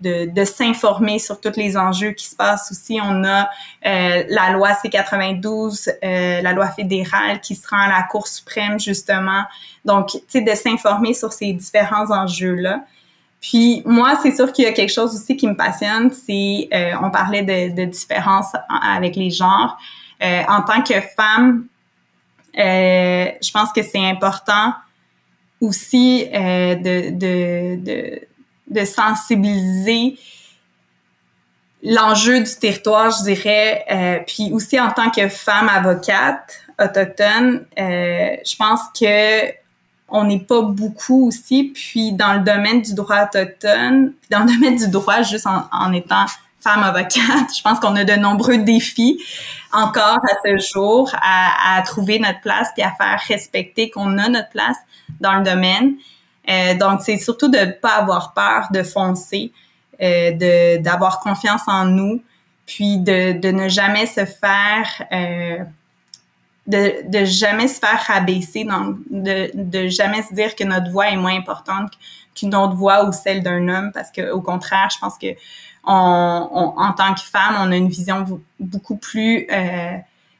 [0.00, 2.98] de, de s'informer sur tous les enjeux qui se passent aussi.
[3.02, 3.48] On a
[3.86, 9.44] euh, la loi C92, euh, la loi fédérale qui sera à la Cour suprême, justement.
[9.84, 12.84] Donc, tu sais, de s'informer sur ces différents enjeux-là.
[13.40, 16.92] Puis moi, c'est sûr qu'il y a quelque chose aussi qui me passionne, c'est euh,
[17.02, 19.78] on parlait de, de différence avec les genres.
[20.22, 21.66] Euh, en tant que femme,
[22.58, 24.74] euh, je pense que c'est important
[25.60, 26.74] aussi de,
[27.10, 28.20] de, de,
[28.66, 30.18] de, sensibiliser
[31.82, 34.24] l'enjeu du territoire, je dirais.
[34.26, 39.59] puis aussi en tant que femme avocate autochtone, je pense que
[40.10, 41.72] on n'est pas beaucoup aussi.
[41.74, 46.26] Puis dans le domaine du droit autochtone, dans le domaine du droit, juste en, étant
[46.60, 49.22] femme avocate, je pense qu'on a de nombreux défis
[49.72, 54.50] encore à ce jour à, trouver notre place puis à faire respecter qu'on a notre
[54.50, 54.76] place
[55.20, 55.94] dans le domaine.
[56.48, 59.52] Euh, donc c'est surtout de ne pas avoir peur de foncer,
[60.02, 62.22] euh, de d'avoir confiance en nous,
[62.66, 65.58] puis de, de ne jamais se faire euh,
[66.70, 71.08] de, de jamais se faire rabaisser, donc de, de jamais se dire que notre voix
[71.08, 71.92] est moins importante
[72.34, 75.28] qu'une autre voix ou celle d'un homme, parce que au contraire, je pense que
[75.84, 78.24] on, en tant que femme, on a une vision
[78.58, 79.96] beaucoup plus, euh,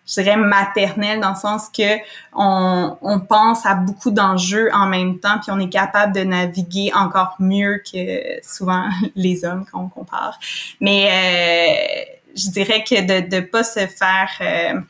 [0.07, 1.99] je dirais, maternelle, dans le sens que
[2.35, 6.93] on, on pense à beaucoup d'enjeux en même temps, puis on est capable de naviguer
[6.95, 10.39] encore mieux que souvent les hommes quand on compare.
[10.81, 14.31] Mais euh, je dirais que de ne pas se faire...
[14.41, 14.81] Euh,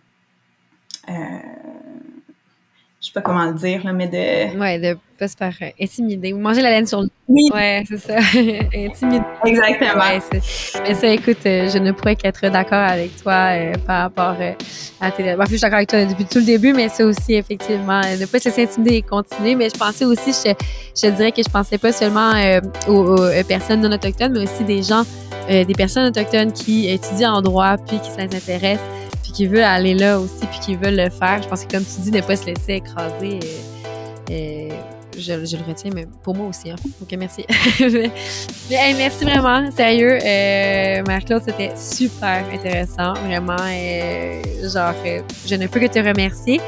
[1.09, 1.13] euh,
[3.01, 4.59] je sais pas comment le dire, là, mais de.
[4.59, 7.09] Ouais, de pas se faire euh, intimider ou manger la laine sur le.
[7.29, 7.49] Oui.
[7.55, 8.17] Ouais, c'est ça.
[8.75, 9.25] intimider.
[9.47, 10.05] Exactement.
[10.83, 13.53] mais ça, écoute, euh, je ne pourrais qu'être d'accord avec toi
[13.87, 14.37] par rapport
[15.01, 15.35] à tes.
[15.35, 18.27] Bon, je suis d'accord avec toi depuis tout le début, mais ça aussi, effectivement, ne
[18.27, 19.55] pas se laisser intimider et continuer.
[19.55, 20.53] Mais je pensais aussi, je,
[20.95, 22.33] je dirais que je pensais pas seulement
[22.87, 23.17] aux,
[23.49, 25.05] personnes non autochtones, mais aussi des gens,
[25.49, 28.85] des personnes autochtones qui étudient en droit puis qui s'intéressent
[29.21, 31.43] qui veut aller là aussi, puis qui veulent le faire.
[31.43, 33.39] Je pense que comme tu dis, ne pas se laisser écraser.
[33.43, 33.71] Euh,
[34.31, 34.69] euh,
[35.19, 36.71] je, le retiens, mais pour moi aussi.
[36.71, 36.77] Hein.
[37.03, 37.45] Ok, merci.
[38.71, 40.19] merci vraiment, sérieux.
[40.25, 43.15] Euh, Marc-Claude, c'était super intéressant.
[43.27, 44.43] Vraiment, euh,
[44.73, 44.95] genre,
[45.47, 46.61] je ne peux que te remercier.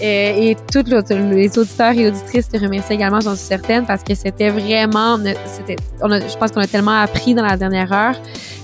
[0.00, 4.50] et toutes les auditeurs et auditrices te remercient également, j'en suis certaine, parce que c'était
[4.50, 8.16] vraiment, c'était, je pense qu'on a tellement appris dans la dernière heure.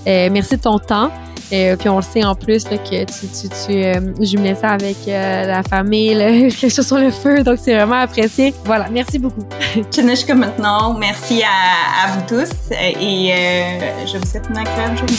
[0.07, 1.13] merci de ton temps.
[1.53, 4.97] Euh, puis on le sait en plus que tu, tu, tu euh, jumelais ça avec
[5.09, 6.15] euh, la famille,
[6.61, 7.43] quelque chose sur le feu.
[7.43, 8.55] Donc c'est vraiment apprécié.
[8.65, 9.45] Voilà, merci beaucoup.
[10.27, 13.33] comme maintenant, merci à, à, vous tous et
[14.07, 15.15] je vous souhaite une agréable journée.